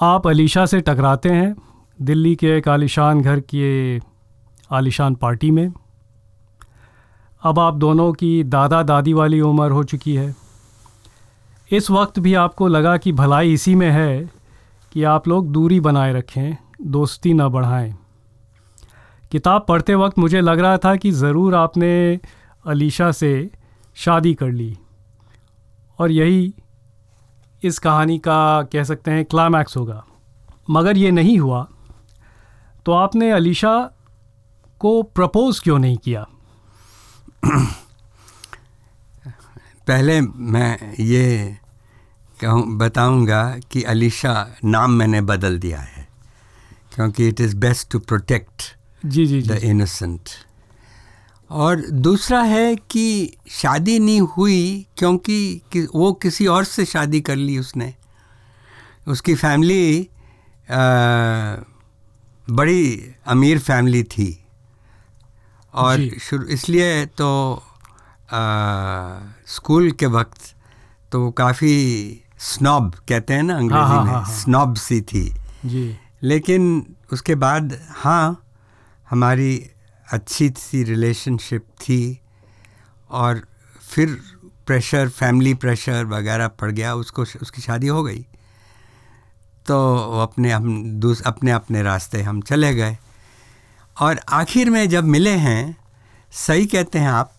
[0.00, 1.54] आप अलीशा से टकराते हैं,
[2.02, 4.00] दिल्ली के एक आलिशान घर की
[4.70, 5.72] आलिशान पार्टी में।
[7.42, 10.34] अब आप दोनों की दादा दादी वाली उम्र हो चुकी है।
[11.72, 14.30] इस वक्त भी आपको लगा कि भलाई इसी में है
[14.92, 17.94] कि आप लोग दूरी बनाए रखें, दोस्ती ना बढ़ाएँ।
[19.32, 22.20] किताब पढ़ते वक्त मुझे लग रहा था कि ज़रूर आपने
[22.66, 23.50] अलीशा से
[23.94, 24.78] शादी कर ली।
[25.98, 26.54] और यही
[27.64, 30.04] इस कहानी का कह सकते हैं क्लाइमैक्स होगा।
[30.70, 31.68] मगर ये नहीं हुआ
[32.86, 33.90] तो आपने अलीशा
[34.78, 36.26] को प्रपोज क्यों नहीं किया?
[39.86, 41.56] पहले मैं ये
[42.40, 46.08] कहूँ बताऊँगा कि अलीशा नाम मैंने बदल दिया है
[46.94, 48.62] क्योंकि it is best to protect
[49.06, 50.28] जी जी द इनोसेंट
[51.50, 57.36] और दूसरा है कि शादी नहीं हुई क्योंकि कि वो किसी और से शादी कर
[57.36, 57.94] ली उसने।
[59.08, 60.08] उसकी फैमिली
[60.70, 61.56] आ,
[62.50, 64.44] बड़ी अमीर फैमिली थी।
[65.74, 67.62] और शुरू इसलिए तो
[68.32, 70.54] आ, स्कूल के वक्त
[71.12, 71.74] तो वो काफ़ी
[72.38, 75.34] स्नॉब कहते हैं ना अंग्रेज़ी हाँ, में हाँ, हाँ। स्नॉब सी थी।
[75.64, 78.44] जी। लेकिन उसके बाद हाँ
[79.10, 79.70] हमारी
[80.12, 82.20] अच्छी सी रिलेशनशिप थी
[83.10, 83.48] और
[83.80, 84.22] फिर
[84.66, 88.26] प्रेशर फैमिली प्रेशर वगैरह पड़ गया उसको उसकी शादी हो गई।
[89.66, 92.98] तो अपने हम दूस अपने अपने रास्ते हम चले गए।
[94.00, 95.76] और आखिर में जब मिले हैं
[96.32, 97.34] सही कहते हैं आप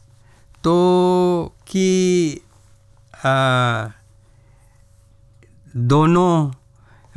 [0.63, 2.41] तो कि
[3.25, 3.87] आ,
[5.75, 6.53] दोनों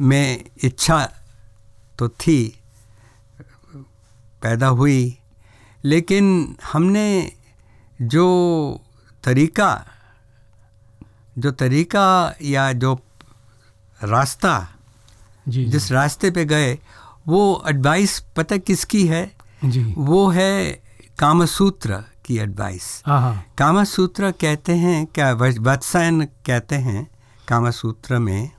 [0.00, 1.12] में इच्छा
[1.98, 2.60] तो थी
[4.42, 5.18] पैदा हुई
[5.84, 7.32] लेकिन हमने
[8.02, 8.26] जो
[9.24, 9.70] तरीका
[11.38, 12.94] जो तरीका या जो
[14.04, 14.54] रास्ता
[15.48, 16.78] जी जिस रास्ते पे गए
[17.28, 19.30] वो एडवाइस पता किसकी है?
[19.64, 20.72] जी। वो है
[21.18, 27.06] कामसूत्र की एडवाइस हाँ हाँ। कामसूत्र कहते हैं क्या वत्सायन कहते हैं
[27.48, 28.50] कामसूत्र में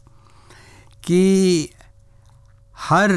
[1.03, 1.69] कि
[2.79, 3.11] हर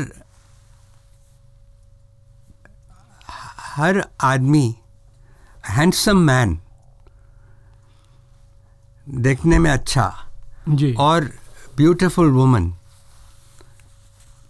[3.76, 4.74] हर आदमी
[5.68, 6.58] हैंडसम मैन
[9.06, 10.12] देखने में अच्छा
[10.68, 11.24] जी। और
[11.76, 12.72] ब्यूटीफुल वुमन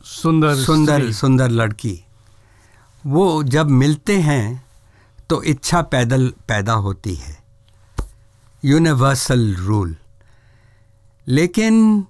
[0.04, 2.02] सुंदर सुंदर सुंदर लड़की।
[3.04, 4.64] वो जब मिलते हैं
[5.30, 7.36] तो इच्छा पैदल पैदा होती है।
[8.62, 9.96] यूनिवर्सल रूल
[11.26, 12.06] लेकिन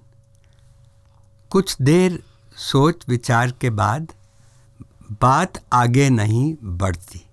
[1.51, 2.19] कुछ देर
[2.57, 4.13] सोच विचार के बाद
[5.11, 7.25] बात आगे नहीं बढ़ती।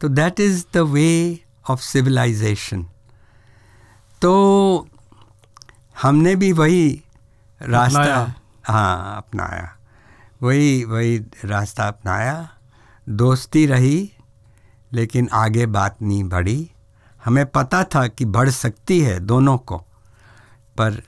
[0.00, 1.40] तो that is the way
[1.70, 2.86] of civilisation
[4.22, 4.88] तो
[6.02, 7.02] हमने भी वही
[7.60, 8.34] रास्ता।
[8.64, 9.76] हाँ अपनाया।
[10.42, 12.48] वही वही रास्ता अपनाया।
[13.06, 14.12] दोस्ती रही
[14.92, 16.70] लेकिन आगे बात नहीं बढ़ी।
[17.24, 19.78] हमें पता था कि बढ़ सकती है दोनों को
[20.78, 21.02] पर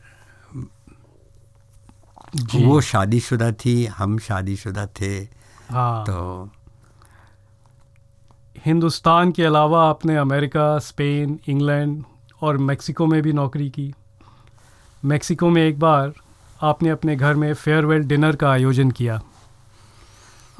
[2.55, 5.38] वो शादीशुदा थी हम शादीशुदा थे।
[5.71, 6.51] हाँ। तो
[8.65, 12.05] हिंदुस्तान के अलावा आपने अमेरिका स्पेन इंग्लैंड
[12.43, 13.95] और मेक्सिको में भी नौकरी की।
[15.05, 16.13] मेक्सिको में एक बार
[16.63, 19.21] आपने अपने घर में फेयरवेल डिनर का आयोजन किया।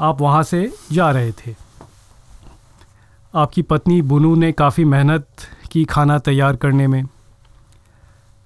[0.01, 1.57] आप वहाँ से जा रहे थे।
[3.35, 5.27] आपकी पत्नी बुनू ने काफ़ी मेहनत
[5.71, 7.05] की खाना तैयार करने में।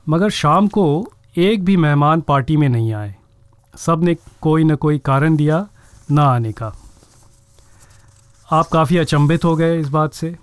[0.09, 3.17] मगर शाम को एक भी मेहमान पार्टी में नहीं आए।
[3.77, 5.69] सबने कोई न कोई कारण दिया
[6.13, 6.73] ना आने का।
[8.53, 10.37] आप काफ़ी अचंभित हो गए इस बात से।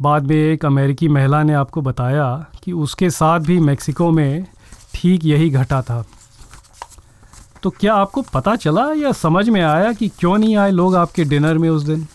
[0.00, 4.46] बाद में एक अमेरिकी महिला ने आपको बताया कि उसके साथ भी मेक्सिको में
[4.94, 6.04] ठीक यही घटा था।
[7.62, 11.24] तो क्या आपको पता चला या समझ में आया कि क्यों नहीं आए लोग आपके
[11.24, 12.06] डिनर में उस दिन?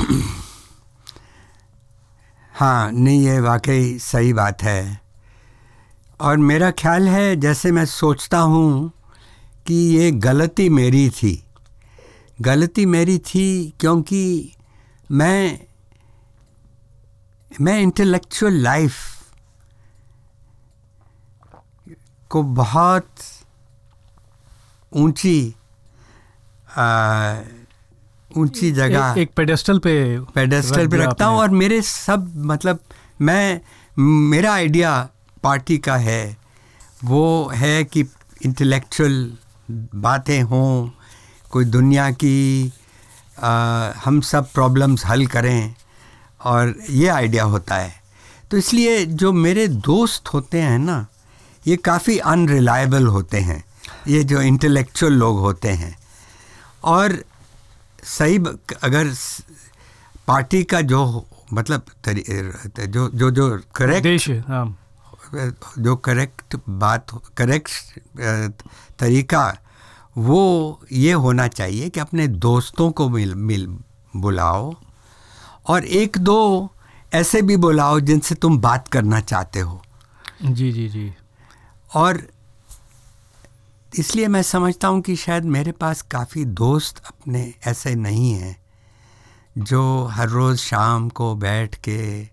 [2.54, 5.00] हाँ नहीं, ये वाकई सही बात है।
[6.20, 8.92] और मेरा ख्याल है, जैसे मैं सोचता हूँ
[9.66, 11.44] कि ये गलती मेरी थी।
[12.40, 14.52] गलती मेरी थी क्योंकि
[15.10, 15.60] मैं
[17.60, 18.94] मैं इंटेलेक्चुअल लाइफ
[22.30, 23.08] को बहुत
[24.92, 25.54] ऊँची
[28.38, 32.78] ऊँची जगह एक, एक पेडेस्टल पे पेडेस्टल पे रखता हूँ और मेरे सब मतलब
[33.20, 33.60] मैं
[33.98, 35.08] मेरा आइडिया
[35.42, 36.36] पार्टी का है
[37.04, 38.00] वो है कि
[38.44, 39.32] इंटेलेक्चुअल
[39.70, 40.88] बातें हों
[41.50, 42.72] कोई दुनिया की
[43.38, 45.74] आ, हम सब प्रॉब्लम्स हल करें
[46.40, 47.92] और ये आइडिया होता है।
[48.50, 51.06] तो इसलिए जो मेरे दोस्त होते हैं ना
[51.66, 53.64] ये काफ़ी अनरिलायबल होते हैं।
[54.08, 55.96] ये जो इंटेलेक्चुअल लोग होते हैं।
[56.84, 57.24] और
[58.04, 58.38] सही
[58.82, 59.14] अगर
[60.26, 64.30] पार्टी का जो मतलब जो जो जो करेक्ट
[65.78, 67.06] जो करेक्ट बात
[67.36, 67.70] करेक्ट
[68.98, 69.58] तरीका
[70.18, 73.66] वो ये होना चाहिए कि अपने दोस्तों को मिल मिल
[74.16, 74.74] बुलाओ
[75.66, 76.70] और एक दो
[77.14, 79.82] ऐसे भी बुलाओ जिनसे तुम बात करना चाहते हो।
[80.42, 81.14] जी जी जी।
[81.94, 82.22] और
[83.98, 88.56] इसलिए मैं समझता हूँ कि शायद मेरे पास काफ़ी दोस्त अपने ऐसे नहीं हैं
[89.58, 92.28] जो हर रोज़ शाम को बैठ के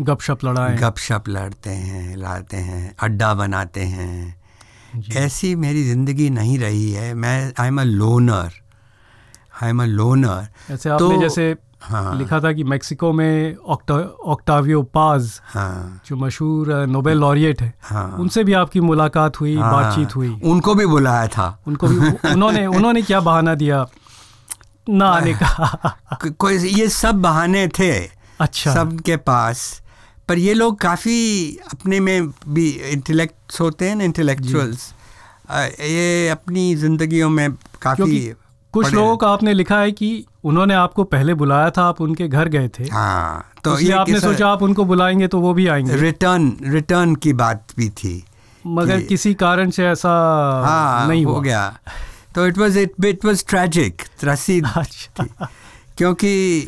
[0.00, 4.40] गपशप लड़ाएँ। गपशप लड़ते हैं लाते हैं अड्डा बनाते हैं।
[5.16, 8.50] ऐसी मेरी ज़िंदगी नहीं रही है। मैं I am a loner
[9.62, 14.82] I am a loner ऐसे आपने तो, जैसे हाँ। लिखा था कि मेक्सिको में ऑक्टावियो
[14.82, 20.16] पाज हाँ। जो मशहूर नोबेल लॉरिएट है हाँ। उनसे भी आपकी मुलाकात हुई हाँ, बातचीत
[20.16, 21.96] हुई। उनको भी बुलाया था। उनको भी
[22.32, 23.86] उन्होंने उन्होंने क्या बहाना दिया?
[24.88, 27.92] ना आने का कोई ये सब बहाने थे।
[28.40, 29.82] अच्छा। सबके पास
[30.28, 34.94] पर ये लोग काफ़ी अपने में भी इंटेलेक्ट्स होते हैं ना इंटेलेक्चुअल्स
[35.80, 37.52] ये अपनी जिंदगियों में
[37.82, 38.34] काफ़ी
[38.72, 42.48] कुछ लोगों का आपने लिखा है कि उन्होंने आपको पहले बुलाया था आप उनके घर
[42.48, 46.56] गए थे। हाँ तो ये आपने सोचा आप उनको बुलाएँगे तो वो भी आएँगे। रिटर्न
[46.62, 48.24] रिटर्न की बात भी थी
[48.66, 50.08] मगर कि- किसी कारण से ऐसा
[50.66, 51.78] हाँ नहीं हो गया।
[52.34, 54.02] तो it was it it was tragic
[55.98, 56.60] क्योंकि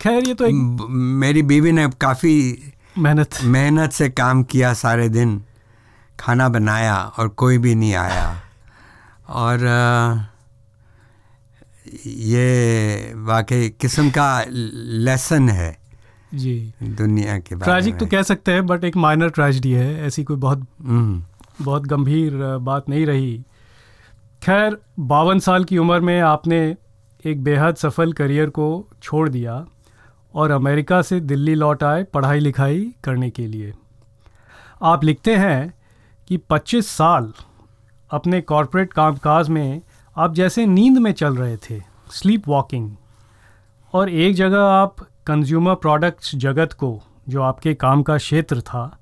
[0.00, 0.86] खैर ये तो एक
[1.20, 2.34] मेरी बीवी ने काफ़ी
[2.98, 5.40] मेहनत। मेहनत से काम किया सारे दिन
[6.20, 8.42] खाना बनाया और कोई भी नहीं आया।
[9.28, 9.64] और
[12.06, 15.76] ये वाकई किस्म का लेसन है
[16.34, 20.36] जी। दुनिया के ट्रैजिक तो कह सकते हैं बट एक माइनर ट्रेजिडी है ऐसी कोई
[20.36, 21.22] बहुत हम्म,
[21.62, 23.36] बहुत गंभीर बात नहीं रही।
[24.42, 26.60] खैर बावन साल की उम्र में आपने
[27.26, 28.68] एक बेहद सफल करियर को
[29.02, 29.64] छोड़ दिया।
[30.34, 33.72] और अमेरिका से दिल्ली लौट आए पढ़ाई लिखाई करने के लिए।
[34.82, 35.74] आप लिखते हैं
[36.28, 37.32] कि 25 साल
[38.10, 39.80] अपने कॉरपोरेट कामकाज में
[40.16, 42.90] आप जैसे नींद में चल रहे थे स्लीप वॉकिंग
[43.94, 48.98] और एक जगह आप कंज्यूमर प्रोडक्ट्स जगत को जो आपके काम का क्षेत्र था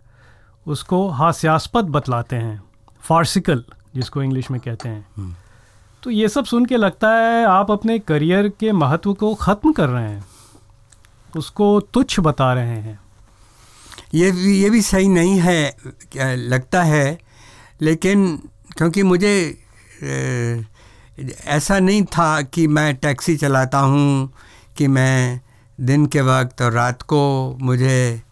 [0.67, 2.63] उसको हास्यास्पद बतलाते हैं।
[3.01, 3.65] फार्सिकल
[3.95, 5.37] जिसको इंग्लिश में कहते हैं।
[6.03, 9.89] तो ये सब सुन के लगता है आप अपने करियर के महत्व को ख़त्म कर
[9.89, 10.25] रहे हैं।
[11.39, 12.99] उसको तुच्छ बता रहे हैं।
[14.15, 17.19] ये भी ये भी सही नहीं है लगता है,
[17.81, 18.27] लेकिन
[18.77, 19.35] क्योंकि मुझे
[21.47, 24.33] ऐसा नहीं था कि मैं टैक्सी चलाता हूँ,
[24.77, 25.41] कि मैं
[25.79, 27.23] दिन के वक्त और रात को
[27.61, 28.23] मुझे,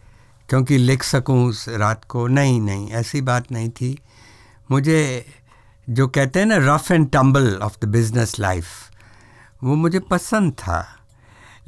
[0.48, 3.96] क्योंकि लिख सकूँ रात को। नहीं नहीं, ऐसी बात नहीं थी।
[4.70, 5.26] मुझे
[5.88, 8.66] जो कहते हैं ना rough and tumble of the business life
[9.62, 10.84] वो मुझे पसंद था।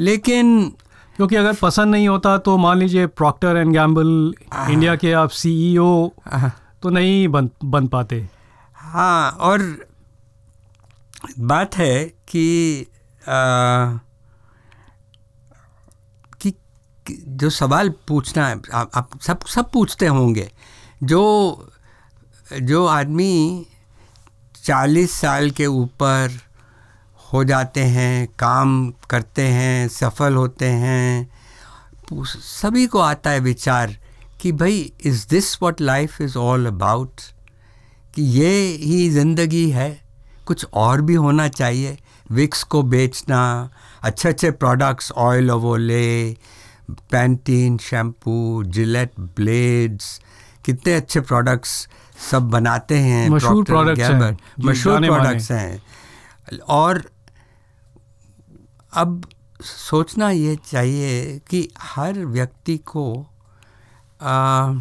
[0.01, 0.73] लेकिन
[1.17, 4.35] क्योंकि अगर पसंद नहीं होता तो मान लीजिए प्रॉक्टर एंड गैम्बल
[4.71, 6.49] इंडिया के आप सीईओ आह,
[6.83, 8.29] तो नहीं बन बन पाते।
[8.77, 9.63] हाँ और
[11.39, 12.87] बात है कि
[13.23, 13.35] आ,
[16.41, 16.51] कि,
[17.07, 20.51] कि जो सवाल पूछना है आप, आप सब सब पूछते होंगे।
[21.03, 21.23] जो
[22.63, 23.67] जो आदमी
[24.65, 26.39] चालीस साल के ऊपर
[27.37, 28.71] हो जाते हैं काम
[29.11, 31.29] करते हैं सफल होते हैं।
[32.27, 33.97] सभी को आता है विचार
[34.41, 37.21] कि भाई is this what life is all about
[38.15, 38.51] कि ये
[38.83, 39.91] ही ज़िंदगी है।
[40.47, 41.97] कुछ और भी होना चाहिए।
[42.33, 43.41] विक्स को बेचना
[44.03, 46.37] अच्छे अच्छे products oil of Olay
[47.11, 50.21] Pantene shampoo Gillette blades
[50.65, 51.89] कितने अच्छे प्रोडक्ट्स
[52.31, 55.83] सब बनाते हैं मशहूर products हैं, मशहूर प्रोडक्ट्स हैं।
[56.69, 57.03] और
[58.97, 59.29] अब
[59.61, 63.27] सोचना ये चाहिए कि हर व्यक्ति को
[64.23, 64.75] आ,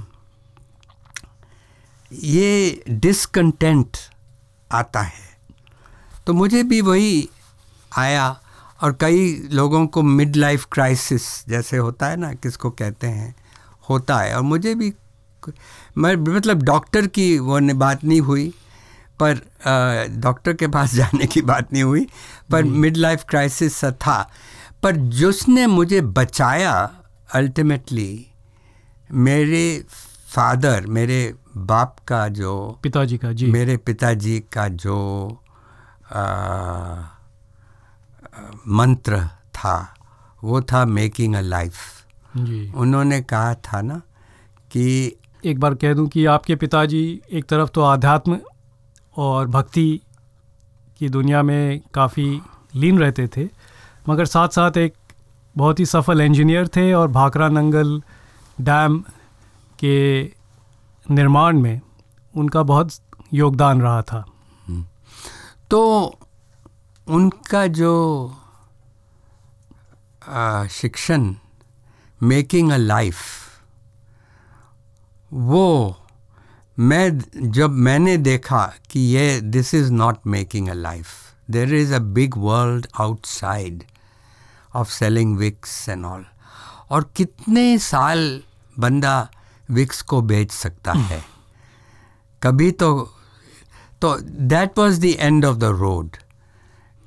[2.14, 3.98] ये डिसकंटेंट
[4.72, 5.38] आता है।
[6.28, 7.30] तो मुझे भी वही
[7.98, 8.42] आया
[8.84, 13.36] और कई लोगों को मिड लाइफ क्राइसिस जैसे होता है ना किसको कहते हैं
[13.90, 14.94] होता है। और मुझे भी
[15.98, 18.54] मैं मतलब डॉक्टर की वो बात नहीं हुई।
[19.22, 19.40] पर
[20.20, 22.08] डॉक्टर के पास जाने की बात नहीं हुई
[22.52, 24.30] पर मिड लाइफ क्राइसिस सा था।
[24.84, 26.92] पर जिसने मुझे बचाया
[27.34, 28.28] अल्टीमेटली
[29.12, 29.86] मेरे
[30.28, 34.98] फादर मेरे बाप का जो पिताजी का जी। मेरे पिताजी का जो
[36.12, 37.02] आ,
[38.68, 39.94] मंत्र था
[40.44, 41.74] वो था मेकिंग अ लाइफ
[42.38, 44.02] जी। उन्होंने कहा था ना
[44.72, 48.40] कि एक बार कह दूँ कि आपके पिताजी एक तरफ़ तो आध्यात्म
[49.18, 50.02] और भक्ति
[51.00, 52.42] की दुनिया में काफ़ी
[52.76, 53.48] लीन रहते थे।
[54.10, 54.94] मगर साथ साथ एक
[55.56, 58.02] बहुत ही सफल इंजीनियर थे और भाकरा नंगल
[58.62, 58.98] डैम
[59.80, 60.24] के
[61.12, 61.82] निर्माण में
[62.36, 62.92] उनका बहुत
[63.34, 64.26] योगदान रहा था।
[65.72, 65.82] तो
[67.08, 67.94] उनका जो
[70.72, 71.34] शिक्षण
[72.22, 73.18] मेकिंग अ लाइफ
[75.34, 75.98] वो
[76.80, 77.20] मैं
[77.52, 81.08] जब मैंने देखा कि ये this is not making a life
[81.52, 83.84] there is a big world outside
[84.76, 86.26] of selling Vicks and all
[86.90, 88.42] और कितने साल
[88.80, 89.30] बंदा
[89.72, 91.26] विक्स को बेच सकता है।
[92.44, 93.12] कभी तो
[94.02, 96.10] तो that was the end of the road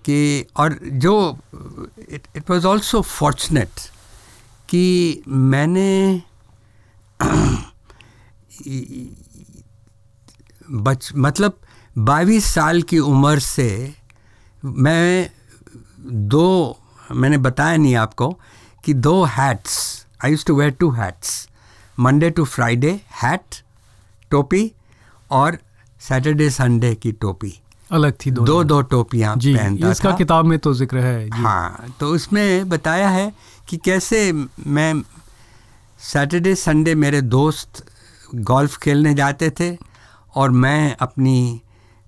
[0.04, 1.38] कि और जो
[2.08, 3.70] it it was also fortunate
[4.68, 6.22] कि मैंने
[10.70, 11.58] बच मतलब
[11.98, 13.94] बाईस साल की उम्र से
[14.64, 15.30] मैं
[16.28, 16.78] दो
[17.12, 18.30] मैंने बताया नहीं आपको
[18.84, 21.48] कि दो hats I used to wear two hats
[22.00, 23.62] Monday to Friday hat
[24.30, 24.70] टोपी
[25.30, 25.58] और
[26.00, 27.52] सैटरडे संडे की टोपी।
[27.92, 31.28] अलग थी दो दो दो टोपियाँ जी पहनता इसका था। किताब में तो ज़िक्र है
[31.30, 33.32] जी हाँ तो उसमें बताया है
[33.68, 34.32] कि कैसे
[34.66, 35.02] मैं
[36.00, 37.84] सैटरडे संडे मेरे दोस्त
[38.34, 39.70] गोल्फ खेलने जाते थे
[40.38, 41.60] और मैं अपनी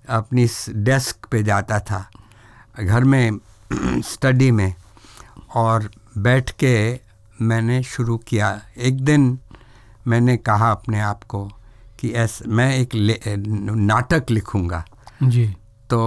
[0.09, 0.47] अपनी
[0.83, 2.05] डेस्क पे जाता था
[2.79, 3.39] घर में
[4.07, 4.73] स्टडी में
[5.55, 6.73] और बैठ के
[7.41, 9.37] मैंने शुरू किया। एक दिन
[10.07, 11.45] मैंने कहा अपने आप को
[11.99, 12.95] कि ऐस मैं एक
[13.27, 14.83] नाटक लिखूँगा।
[15.23, 15.45] जी।
[15.89, 15.99] तो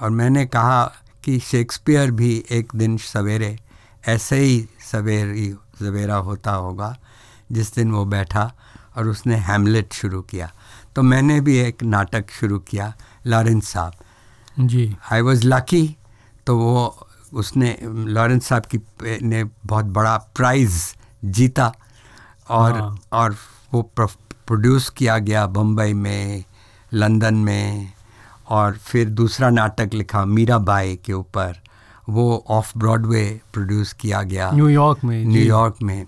[0.00, 0.84] और मैंने कहा
[1.24, 3.58] कि शेक्सपियर भी एक दिन सवेरे
[4.08, 5.50] ऐसे ही सवेरी
[5.80, 6.96] सवेरा होता होगा
[7.52, 8.52] जिस दिन वो बैठा
[8.96, 10.52] और उसने हैमलेट शुरू किया।
[10.96, 12.94] तो मैंने भी एक नाटक शुरू किया
[13.26, 13.92] लॉरेंस साहब।
[14.60, 15.96] जी। आई वॉज़ लकी
[16.46, 18.78] तो वो उसने लॉरेंस साहब की
[19.22, 21.74] ने बहुत बड़ा प्राइज़ जीता
[22.48, 23.36] और हाँ। और
[23.74, 23.92] वो
[24.46, 26.44] प्रोड्यूस किया गया बम्बई में
[26.92, 27.92] लंदन में
[28.48, 31.60] और फिर दूसरा नाटक लिखा मीराबाई के ऊपर।
[32.08, 36.06] वो ऑफ़ ब्रॉडवे प्रोड्यूस किया गया। न्यूयॉर्क में न्यूयॉर्क में।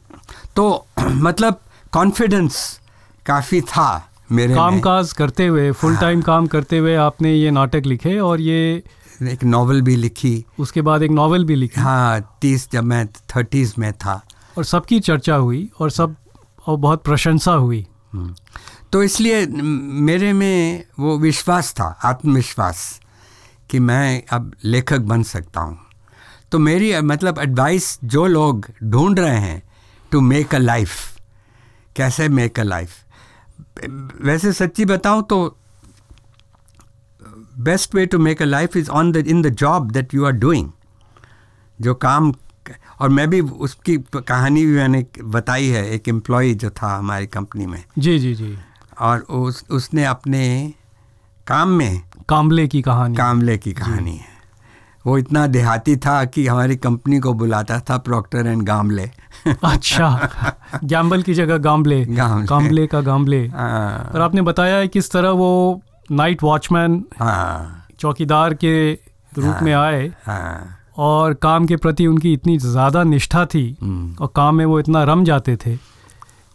[0.57, 1.61] तो मतलब
[1.93, 2.81] कॉन्फिडेंस
[3.27, 7.51] काफ़ी था। मेरे काम काज करते हुए फुल टाइम हाँ। काम करते हुए आपने ये
[7.51, 8.83] नाटक लिखे और ये
[9.23, 13.75] एक नावल भी लिखी। उसके बाद एक नावल भी लिखी। हाँ तीस जब मैं थर्टीज़
[13.79, 14.25] में था।
[14.59, 16.17] और सबकी चर्चा हुई और सब
[16.67, 18.35] और बहुत प्रशंसा हुई। हम्म।
[18.93, 23.01] तो इसलिए मेरे में वो विश्वास था आत्मविश्वास
[23.71, 25.79] कि मैं अब लेखक बन सकता हूँ।
[26.53, 29.63] तो मेरी मतलब एडवाइस जो लोग ढूंढ रहे हैं
[30.13, 31.19] टू मेक अ लाइफ
[31.97, 33.02] कैसे मेक अ लाइफ
[34.21, 35.59] वैसे सच्ची बताऊँ तो
[37.59, 40.33] best way to make a life is on the in the job that you are
[40.33, 40.71] doing
[41.81, 42.35] जो काम
[43.01, 47.67] और मैं भी उसकी कहानी भी मैंने बताई है एक एम्प्लॉय जो था हमारी कंपनी
[47.67, 48.59] में। जी जी जी।
[49.01, 50.75] और उस उसने अपने
[51.47, 54.32] काम में कामले की कहानी। कामले की कहानी है।
[55.05, 59.09] वो इतना देहाती था कि हमारी कंपनी को बुलाता था प्रॉक्टर एंड गामले
[59.65, 65.11] अच्छा गैम्बल की जगह गामले गामले। कामले का गामले हाँ। और आपने बताया है किस
[65.11, 65.81] तरह वो
[66.11, 72.57] नाइट वॉचमैन हाँ। चौकीदार के रूप में आए। हाँ। और काम के प्रति उनकी इतनी
[72.59, 75.77] ज़्यादा निष्ठा थी हम्म, और काम में वो इतना रम जाते थे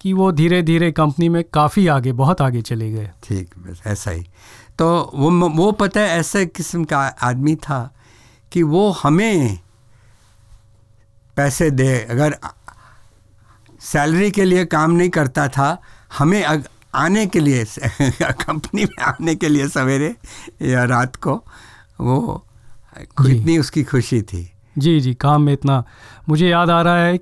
[0.02, 4.24] कि वो धीरे धीरे कंपनी में काफ़ी आगे बहुत आगे चले गए। ठीक ऐसा ही।
[4.80, 7.80] तो वो वो पता है ऐसे किस्म का आदमी था
[8.52, 9.60] कि वो हमें
[11.36, 12.38] पैसे दे। अगर
[13.80, 15.82] सैलरी के लिए काम नहीं करता था
[16.18, 16.64] हमें अग,
[16.96, 17.66] आने के लिए
[18.22, 20.16] कंपनी में आने के लिए सवेरे
[20.62, 21.44] या रात को
[22.02, 22.44] वो।
[23.28, 25.84] इतनी उसकी खुशी थी। जी जी काम में इतना।
[26.30, 27.20] मुझे याद आ रहा है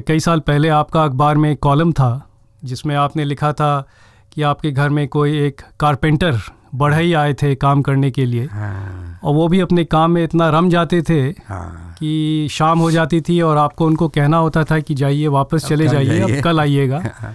[0.00, 2.30] कई साल पहले आपका अखबार में एक कॉलम था
[2.64, 3.88] जिसमें आपने लिखा था
[4.32, 6.40] कि आपके घर में कोई एक कारपेंटर
[6.74, 10.50] बढ़ई आए थे काम करने के लिए। हाँ। और वो भी अपने काम में इतना
[10.50, 14.80] रम जाते थे हाँ। कि शाम हो जाती थी और आपको उनको कहना होता था
[14.80, 17.02] कि जाइए वापस चले जाइए। अब कल आइएगा।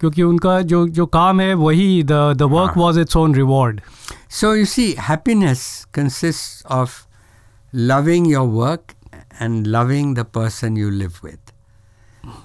[0.00, 3.80] क्योंकि उनका जो जो काम है वही the the work was its own reward
[4.30, 7.06] so you see happiness consist of
[7.74, 8.94] loving your work
[9.40, 11.52] and loving the person you live with.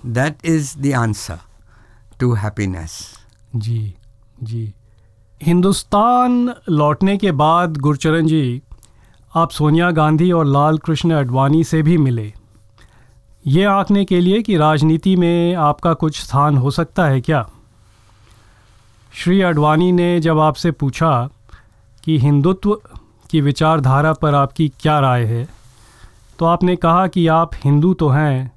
[0.03, 1.39] That is the answer
[2.19, 3.17] to happiness.
[3.55, 3.95] जी
[4.43, 4.73] जी।
[5.41, 8.61] हिंदुस्तान लौटने के बाद गुरचरण जी,
[9.35, 12.33] आप सोनिया गांधी और लाल कृष्ण अडवाणी से भी मिले।
[13.47, 17.49] ये आंकने के लिए कि राजनीति में आपका कुछ स्थान हो सकता है क्या?
[19.13, 21.29] श्री अडवाणी ने जब आपसे पूछा
[22.03, 22.77] कि हिंदुत्व
[23.29, 25.47] की विचारधारा पर आपकी क्या राय है
[26.39, 28.51] तो आपने कहा कि आप हिंदू तो हैं,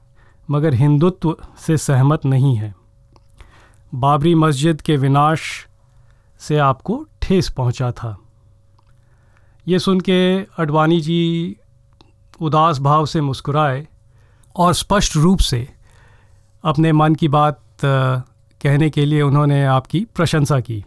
[0.50, 2.74] मगर हिंदुत्व से सहमत नहीं हैं।
[3.94, 5.66] बाबरी मस्जिद के विनाश
[6.40, 8.18] से आपको ठेस पहुँचा था।
[9.68, 11.56] ये सुन के अडवाणी जी
[12.40, 13.88] उदास भाव से मुस्कुराए
[14.56, 15.68] और स्पष्ट रूप से
[16.64, 17.60] अपने मन की बात
[18.62, 20.84] कहने के लिए उन्होंने आपकी प्रशंसा की।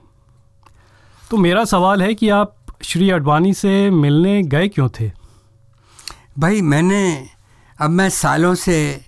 [1.31, 5.11] तो मेरा सवाल है कि आप श्री अडवाणी से मिलने गए क्यों थे?
[6.39, 7.27] भाई, मैंने,
[7.81, 9.05] अब मैं सालों से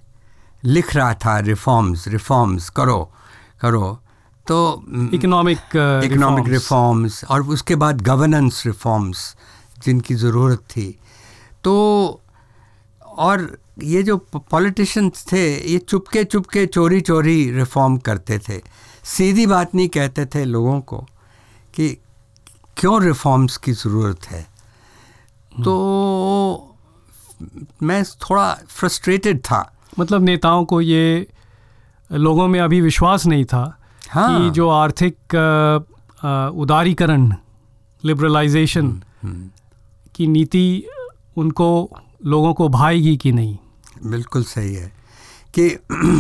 [0.64, 3.12] लिख रहा था रिफॉर्म्स रिफॉर्म्स करो
[3.62, 4.02] करो।
[4.48, 4.58] तो
[5.14, 5.76] इकोनॉमिक
[6.06, 9.36] इकोनॉमिक रिफॉर्म्स और उसके बाद गवर्नेंस रिफॉर्म्स
[9.84, 10.88] जिनकी ज़रूरत थी।
[11.64, 11.74] तो
[13.02, 14.18] और ये जो
[14.52, 18.62] पॉलिटिशियंस थे ये चुपके चुपके चोरी चोरी रिफॉर्म करते थे।
[19.04, 20.98] सीधी बात नहीं कहते थे लोगों को
[21.76, 21.90] कि
[22.78, 24.42] क्यों रिफॉर्म्स की ज़रूरत है।
[25.64, 26.76] तो
[27.84, 29.60] मैं थोड़ा फ्रस्ट्रेटेड था।
[30.00, 31.28] मतलब नेताओं को ये
[32.12, 33.66] लोगों में अभी विश्वास नहीं था
[34.12, 35.36] हाँ। कि जो आर्थिक
[36.56, 37.32] उदारीकरण
[38.04, 39.50] लिबरलाइजेशन हम्म,
[40.16, 40.88] की नीति
[41.38, 41.70] उनको
[42.26, 43.58] लोगों को भाएगी कि नहीं
[44.06, 44.92] बिल्कुल सही है
[45.58, 45.68] कि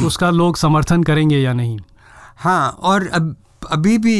[0.05, 1.79] उसका लोग समर्थन करेंगे या नहीं
[2.37, 3.35] हाँ और अब
[3.71, 4.17] अभी भी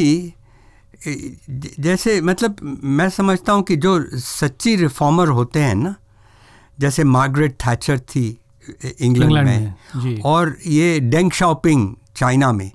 [1.78, 5.94] जैसे मतलब मैं समझता हूँ कि जो सच्ची रिफॉर्मर होते हैं ना
[6.78, 8.26] जैसे मार्गरेट थैचर थी
[9.00, 12.70] इंग्लैंड में, में। और ये डेंग शाओपिंग चाइना में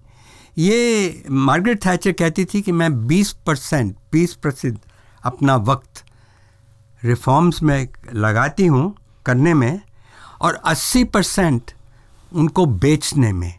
[0.57, 4.79] ये मार्गरेट थैचर कहती थी कि मैं 20 परसेंट बीस प्रतिशत
[5.23, 6.03] अपना वक्त
[7.03, 8.95] रिफॉर्म्स में लगाती हूँ
[9.25, 9.79] करने में
[10.41, 11.71] और 80 परसेंट
[12.31, 13.53] उनको बेचने में।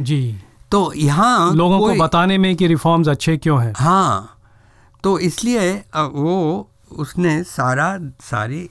[0.00, 4.30] जी। तो यहाँ लोगों को बताने में कि रिफॉर्म्स अच्छे क्यों हैं। हाँ
[5.04, 8.68] तो इसलिए वो उसने सारा सारी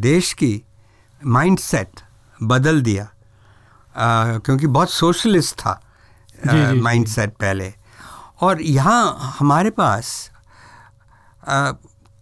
[0.00, 0.62] देश की
[1.26, 2.00] माइंडसेट
[2.42, 5.80] बदल दिया अ, क्योंकि बहुत सोशलिस्ट था।
[6.46, 7.72] माइंडसेट पहले।
[8.42, 10.30] और यहाँ हमारे पास
[11.42, 11.72] अ,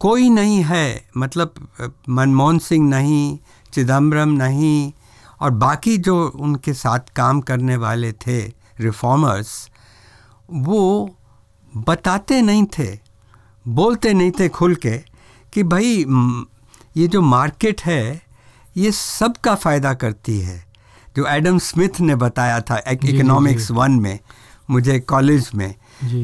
[0.01, 1.55] कोई नहीं है मतलब
[2.09, 3.39] मनमोहन सिंह नहीं
[3.73, 4.93] चिदम्बरम नहीं
[5.41, 8.41] और बाकी जो उनके साथ काम करने वाले थे
[8.81, 9.71] रिफॉर्मर्स
[10.51, 11.11] वो
[11.77, 12.89] बताते नहीं थे
[13.67, 14.97] बोलते नहीं थे खुल के
[15.53, 16.05] कि भाई
[16.97, 18.23] ये जो मार्केट है
[18.77, 20.66] ये सबका फ़ायदा करती है।
[21.17, 24.19] जो एडम स्मिथ ने बताया था इकोनॉमिक्स वन में
[24.71, 25.75] मुझे कॉलेज में।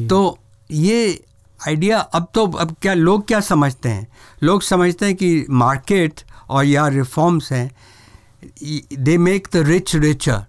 [0.07, 0.37] तो
[0.69, 1.23] ये
[1.59, 4.07] आइडिया अब तो अब क्या लोग क्या समझते हैं?
[4.43, 7.69] लोग समझते हैं कि मार्केट और या रिफॉर्म्स हैं
[8.95, 10.41] they make the rich richer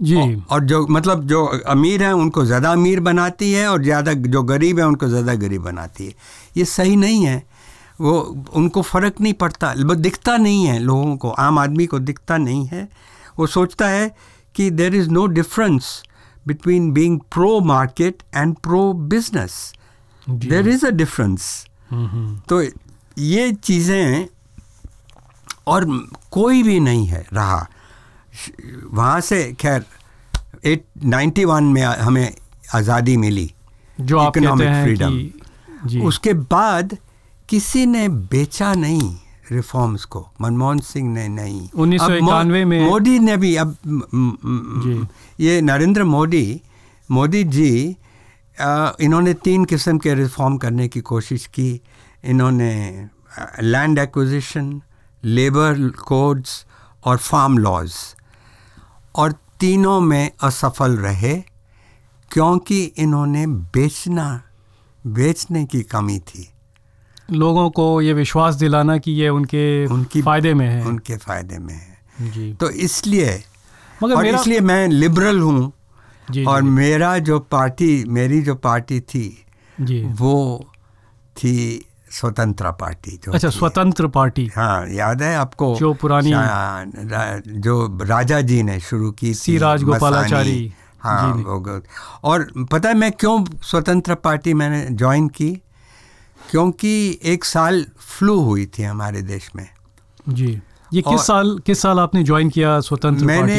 [0.00, 0.16] जी।
[0.50, 4.78] और जो मतलब जो अमीर हैं उनको ज़्यादा अमीर बनाती है और ज़्यादा जो गरीब
[4.78, 6.14] हैं उनको ज़्यादा गरीब बनाती है।
[6.56, 7.42] ये सही नहीं है।
[8.00, 8.12] वो
[8.54, 12.66] उनको फ़र्क नहीं पड़ता। वो दिखता नहीं है लोगों को। आम आदमी को दिखता नहीं
[12.66, 12.88] है।
[13.38, 14.14] वो सोचता है
[14.54, 16.02] कि there is no difference
[16.46, 19.74] between being pro market and pro business
[20.30, 21.66] there is a difference.
[22.48, 22.62] तो
[23.18, 24.26] ये चीज़ें
[25.66, 27.68] और कोई भी नहीं है रहा।
[28.90, 29.84] वहाँ से खैर
[30.64, 32.34] एट नाइन्टी वन में हमें
[32.74, 33.54] आज़ादी मिली।
[34.00, 35.10] जो आप कहते Economic हैं freedom.
[35.10, 35.40] कि
[35.86, 36.96] जी। उसके बाद
[37.48, 39.16] किसी ने बेचा नहीं।
[39.52, 43.76] रिफॉर्म्स को मनमोहन सिंह ने नहीं। उन्नीस 1991 मो- मोदी ने भी अब।
[45.40, 46.62] ये नरेंद्र मोदी
[47.10, 47.96] मोदी जी
[48.60, 51.80] अ, इन्होंने तीन किस्म के रिफॉर्म करने की कोशिश की।
[52.24, 53.06] इन्होंने
[53.62, 54.82] लैंड एक्विजिशन
[55.24, 56.66] लेबर कोड्स
[57.04, 57.92] और फार्म लॉज
[59.14, 61.34] और तीनों में असफल रहे
[62.32, 64.42] क्योंकि इन्होंने बेचना
[65.06, 66.50] बेचने की कमी थी।
[67.30, 71.74] लोगों को ये विश्वास दिलाना कि ये उनके उनकी फ़ायदे में है। उनके फ़ायदे में
[71.74, 71.98] है।
[72.30, 73.44] जी। तो इसलिए
[74.02, 75.72] मगर और मेरा इसलिए मैं लिबरल हूँ।
[76.46, 79.44] और जी, मेरा जो पार्टी मेरी जो पार्टी थी
[79.80, 80.66] जी। वो
[81.36, 85.76] थी स्वतंत्र पार्टी जो अच्छा स्वतंत्र पार्टी। हाँ याद है आपको?
[85.76, 91.42] जो पुरानी- रा, जो राजा जी ने शुरू की सी राजगोपालाचारी। हाँ
[92.24, 95.62] और पता है मैं क्यों स्वतंत्र पार्टी मैंने ज्वाइन की?
[96.50, 99.68] क्योंकि एक साल फ्लू हुई थी हमारे देश में।
[100.28, 100.60] जी।
[100.92, 103.58] ये किस साल किस साल आपने ज्वाइन किया स्वतंत्र मैंने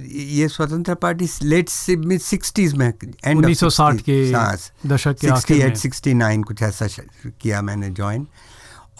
[0.00, 2.92] ये स्वतंत्र पार्टी लेट सिक्सटीज में
[3.24, 4.32] एंड 1960 के
[4.88, 6.86] दशक के आखिर में। 68 69 कुछ ऐसा
[7.40, 8.26] किया मैंने ज्वाइन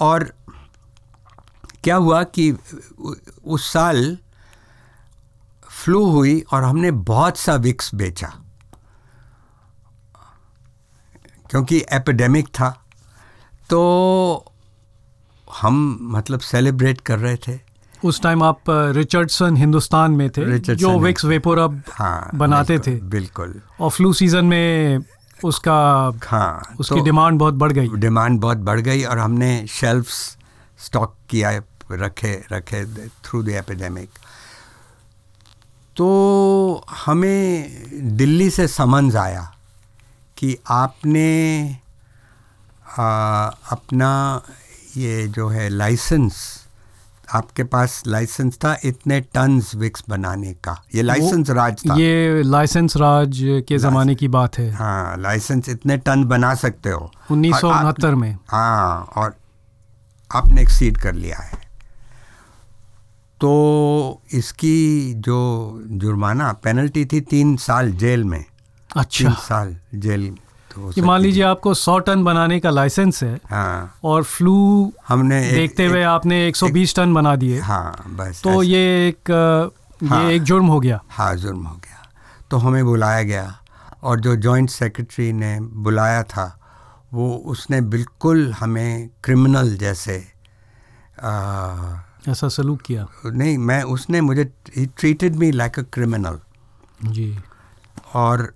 [0.01, 0.33] और
[1.85, 2.53] क्या हुआ कि
[3.45, 4.19] उस साल
[5.69, 8.33] फ्लू हुई और हमने बहुत सा विक्स बेचा।
[11.51, 12.85] क्योंकि एपिडेमिक था।
[13.71, 14.45] तो
[15.61, 17.59] हम मतलब सेलिब्रेट कर रहे थे।
[18.05, 22.95] उस टाइम आप रिचर्डसन हिंदुस्तान में थे रिचर्डसन जो विक्स वेपोर अब हाँ बनाते थे।
[23.01, 24.99] बिल्कुल। और फ्लू सीज़न में
[25.45, 30.37] उसका हाँ उसकी तो- डिमांड बहुत बढ़ गई। डिमांड बहुत बढ़ गई और हमने शेल्फ्स
[30.79, 31.63] स्टॉक किया
[31.93, 34.11] रखे रखे थ्रू द एपिडेमिक
[35.97, 36.07] तो
[36.91, 37.73] हमें
[38.17, 39.55] दिल्ली से समन्स आया
[40.37, 41.27] कि आपने
[42.99, 44.43] आ, अपना
[44.97, 46.65] ये जो है लाइसेंस
[47.35, 50.85] आपके पास लाइसेंस था इतने टन्स विक्स बनाने का?
[50.95, 51.95] ये लाइसेंस राज था?
[51.95, 53.39] ये लाइसेंस राज
[53.69, 58.15] के ज़माने की बात है। हाँ लाइसेंस इतने टन बना सकते हो। उन्नीस सौ उनहत्तर
[58.15, 59.37] में। हाँ और
[60.33, 61.59] आपने एक्सीड कर लिया है।
[63.41, 65.39] तो इसकी जो
[65.87, 68.45] जुर्माना पेनल्टी थी तीन साल जेल में।
[68.97, 70.37] अच्छा। तीन साल जेल
[70.95, 75.55] कि मान लीजिए आपको सौ टन बनाने का लाइसेंस है हाँ। और फ्लू हमने एक-
[75.55, 79.31] देखते हुए एक- आपने 120 टन बना दिए हाँ बस तो ये एक
[80.09, 82.11] हाँ। ये एक जुर्म हो गया। हाँ जुर्म हो गया।
[82.51, 83.59] तो हमें बुलाया गया
[84.03, 86.55] और जो जॉइंट सेक्रेटरी ने बुलाया था
[87.13, 90.27] वो उसने बिल्कुल हमें क्रिमिनल जैसे
[91.23, 91.97] आ,
[92.29, 96.39] ऐसा सलूक किया। नहीं मैं उसने मुझे ही treated me like a criminal
[97.05, 97.39] जी।
[98.15, 98.55] और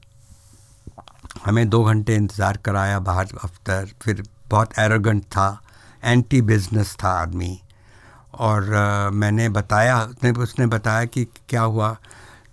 [1.45, 5.49] हमें दो घंटे इंतज़ार कराया बाहर अफ्तर फिर बहुत एरोगेंट था
[6.05, 7.59] एंटी बिज़नेस था आदमी।
[8.35, 11.97] और अ, मैंने बताया उसने उसने बताया कि क्या हुआ।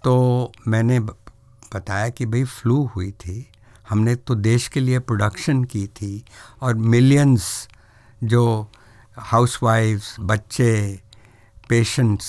[0.04, 3.46] तो मैंने बताया कि भाई फ्लू हुई थी।
[3.90, 6.24] हमने तो देश के लिए प्रोडक्शन की थी
[6.62, 7.46] और मिलियंस
[8.24, 8.44] जो
[9.18, 11.00] हाउसवाइफ्स बच्चे
[11.70, 12.28] पेशेंट्स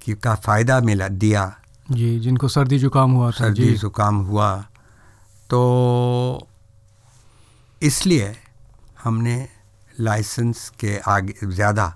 [0.00, 1.52] की का फ़ायदा मिला दिया।
[1.90, 4.50] जी जिनको सर्दी जुकाम हुआ सर्दी ज़ुकाम हुआ।
[5.54, 6.46] तो
[7.82, 8.34] इसलिए
[9.02, 9.36] हमने
[10.00, 11.86] लाइसेंस के आगे ज़्यादा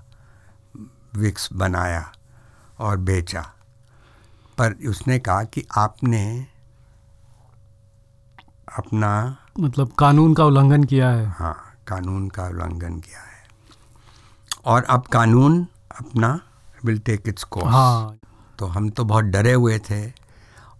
[1.15, 2.03] विक्स बनाया
[2.79, 3.41] और बेचा।
[4.57, 6.23] पर उसने कहा कि आपने
[8.77, 9.11] अपना
[9.59, 11.55] मतलब कानून का उल्लंघन किया है। हाँ
[11.87, 13.43] कानून का उल्लंघन किया है।
[14.65, 15.65] और अब कानून
[15.99, 16.39] अपना
[16.85, 18.19] विल टेक इट्स कोर्स हाँ।
[18.59, 20.03] तो हम तो बहुत डरे हुए थे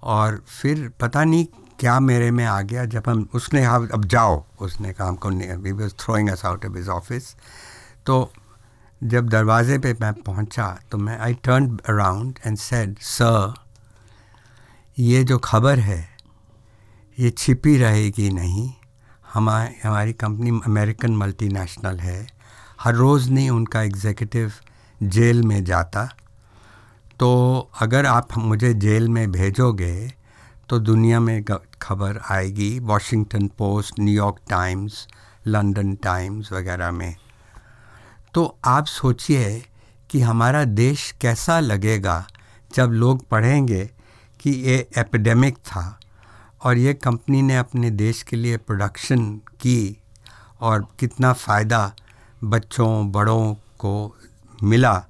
[0.03, 1.45] और फिर पता नहीं
[1.79, 5.71] क्या मेरे में आ गया जब हम, उसने कहा, अब जाओ। उसने कहा, हमको we
[5.71, 7.35] was throwing us out of his office
[8.05, 8.31] तो
[9.01, 13.53] जब दरवाजे पे मैं पहुँचा तो मैं I turn around and said sir
[14.97, 16.09] ये जो खबर है,
[17.17, 18.71] ये छिपी रहेगी नहीं।
[19.33, 22.27] हमारी हमारी कंपनी अमेरिकन मल्टीनेशनल है।
[22.81, 24.51] हर रोज़ नहीं उनका एग्जीक्यूटिव
[25.01, 26.05] जेल में जाता।
[27.19, 30.18] तो अगर आप मुझे जेल में भेजोगे
[30.69, 31.43] तो दुनिया में
[31.81, 35.07] खबर आएगी Washington Post New York Times
[35.47, 37.15] London Times वगैरह में।
[38.33, 39.65] तो आप सोचिए
[40.09, 42.27] कि हमारा देश कैसा लगेगा
[42.75, 43.89] जब लोग पढ़ेंगे
[44.39, 45.99] कि ये एपिडेमिक था
[46.63, 49.97] और ये कंपनी ने अपने देश के लिए प्रोडक्शन की
[50.61, 51.93] और कितना फ़ायदा
[52.43, 54.15] बच्चों, बड़ों को
[54.63, 55.05] मिला।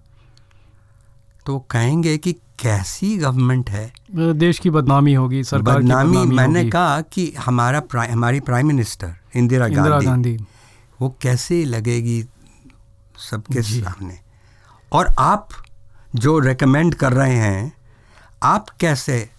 [1.45, 3.98] तो कहेंगे कि कैसी गवर्नमेंट है?
[4.15, 8.67] देश की बदनामी होगी सरकार बदनामी की बदनामी मैंने कहा कि हमारा प्राइ- हमारी प्राइम
[8.67, 10.37] मिनिस्टर इंदिरा गांधी गांधी।
[11.01, 12.25] वो कैसे लगेगी
[13.31, 14.19] सबके सामने?
[14.91, 15.49] और आप
[16.15, 17.73] जो रेकमेंड कर रहे हैं
[18.43, 19.29] आप कैसे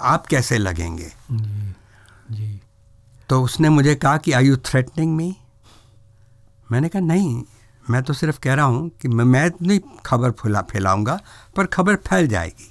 [0.00, 1.12] आप कैसे लगेंगे?
[1.32, 1.74] जी
[2.30, 2.60] जी।
[3.28, 5.36] तो उसने मुझे कहा कि आई यू थ्रेटनिंग मी
[6.72, 7.42] मैंने कहा नहीं
[7.90, 11.20] मैं तो सिर्फ़ कह रहा हूँ कि मैं नहीं खबर फैला फैलाऊँगा
[11.56, 12.69] पर खबर फैल जाएगी।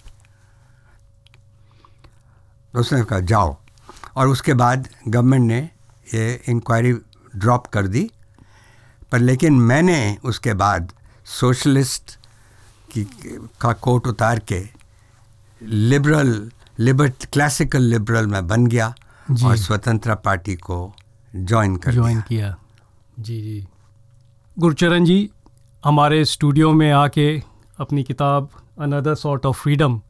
[2.75, 3.57] उसने कहा जाओ।
[4.15, 5.69] और उसके बाद गवर्नमेंट ने
[6.13, 6.93] ये इंक्वायरी
[7.35, 8.11] ड्रॉप कर दी।
[9.11, 10.91] पर लेकिन मैंने उसके बाद
[11.25, 12.19] सोशलिस्ट
[12.91, 13.03] की
[13.61, 14.67] का कोट उतार के
[15.61, 18.95] लिबरल लिबर क्लासिकल लिबरल में बन गया।
[19.45, 20.95] और स्वतंत्र पार्टी को
[21.35, 22.55] ज्वाइन कर ज्वाइन किया।
[23.19, 23.67] जी जी।
[24.59, 25.29] गुरचरण जी
[25.85, 27.43] हमारे स्टूडियो में आके
[27.79, 30.01] अपनी किताब अनदर सॉर्ट ऑफ़ फ्रीडम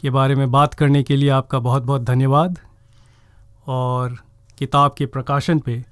[0.00, 2.58] के बारे में बात करने के लिए आपका बहुत बहुत धन्यवाद।
[3.66, 4.16] और
[4.58, 5.84] किताब के प्रकाशन पे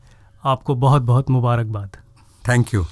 [0.45, 1.97] आपको बहुत बहुत मुबारकबाद।
[2.49, 2.85] Thank you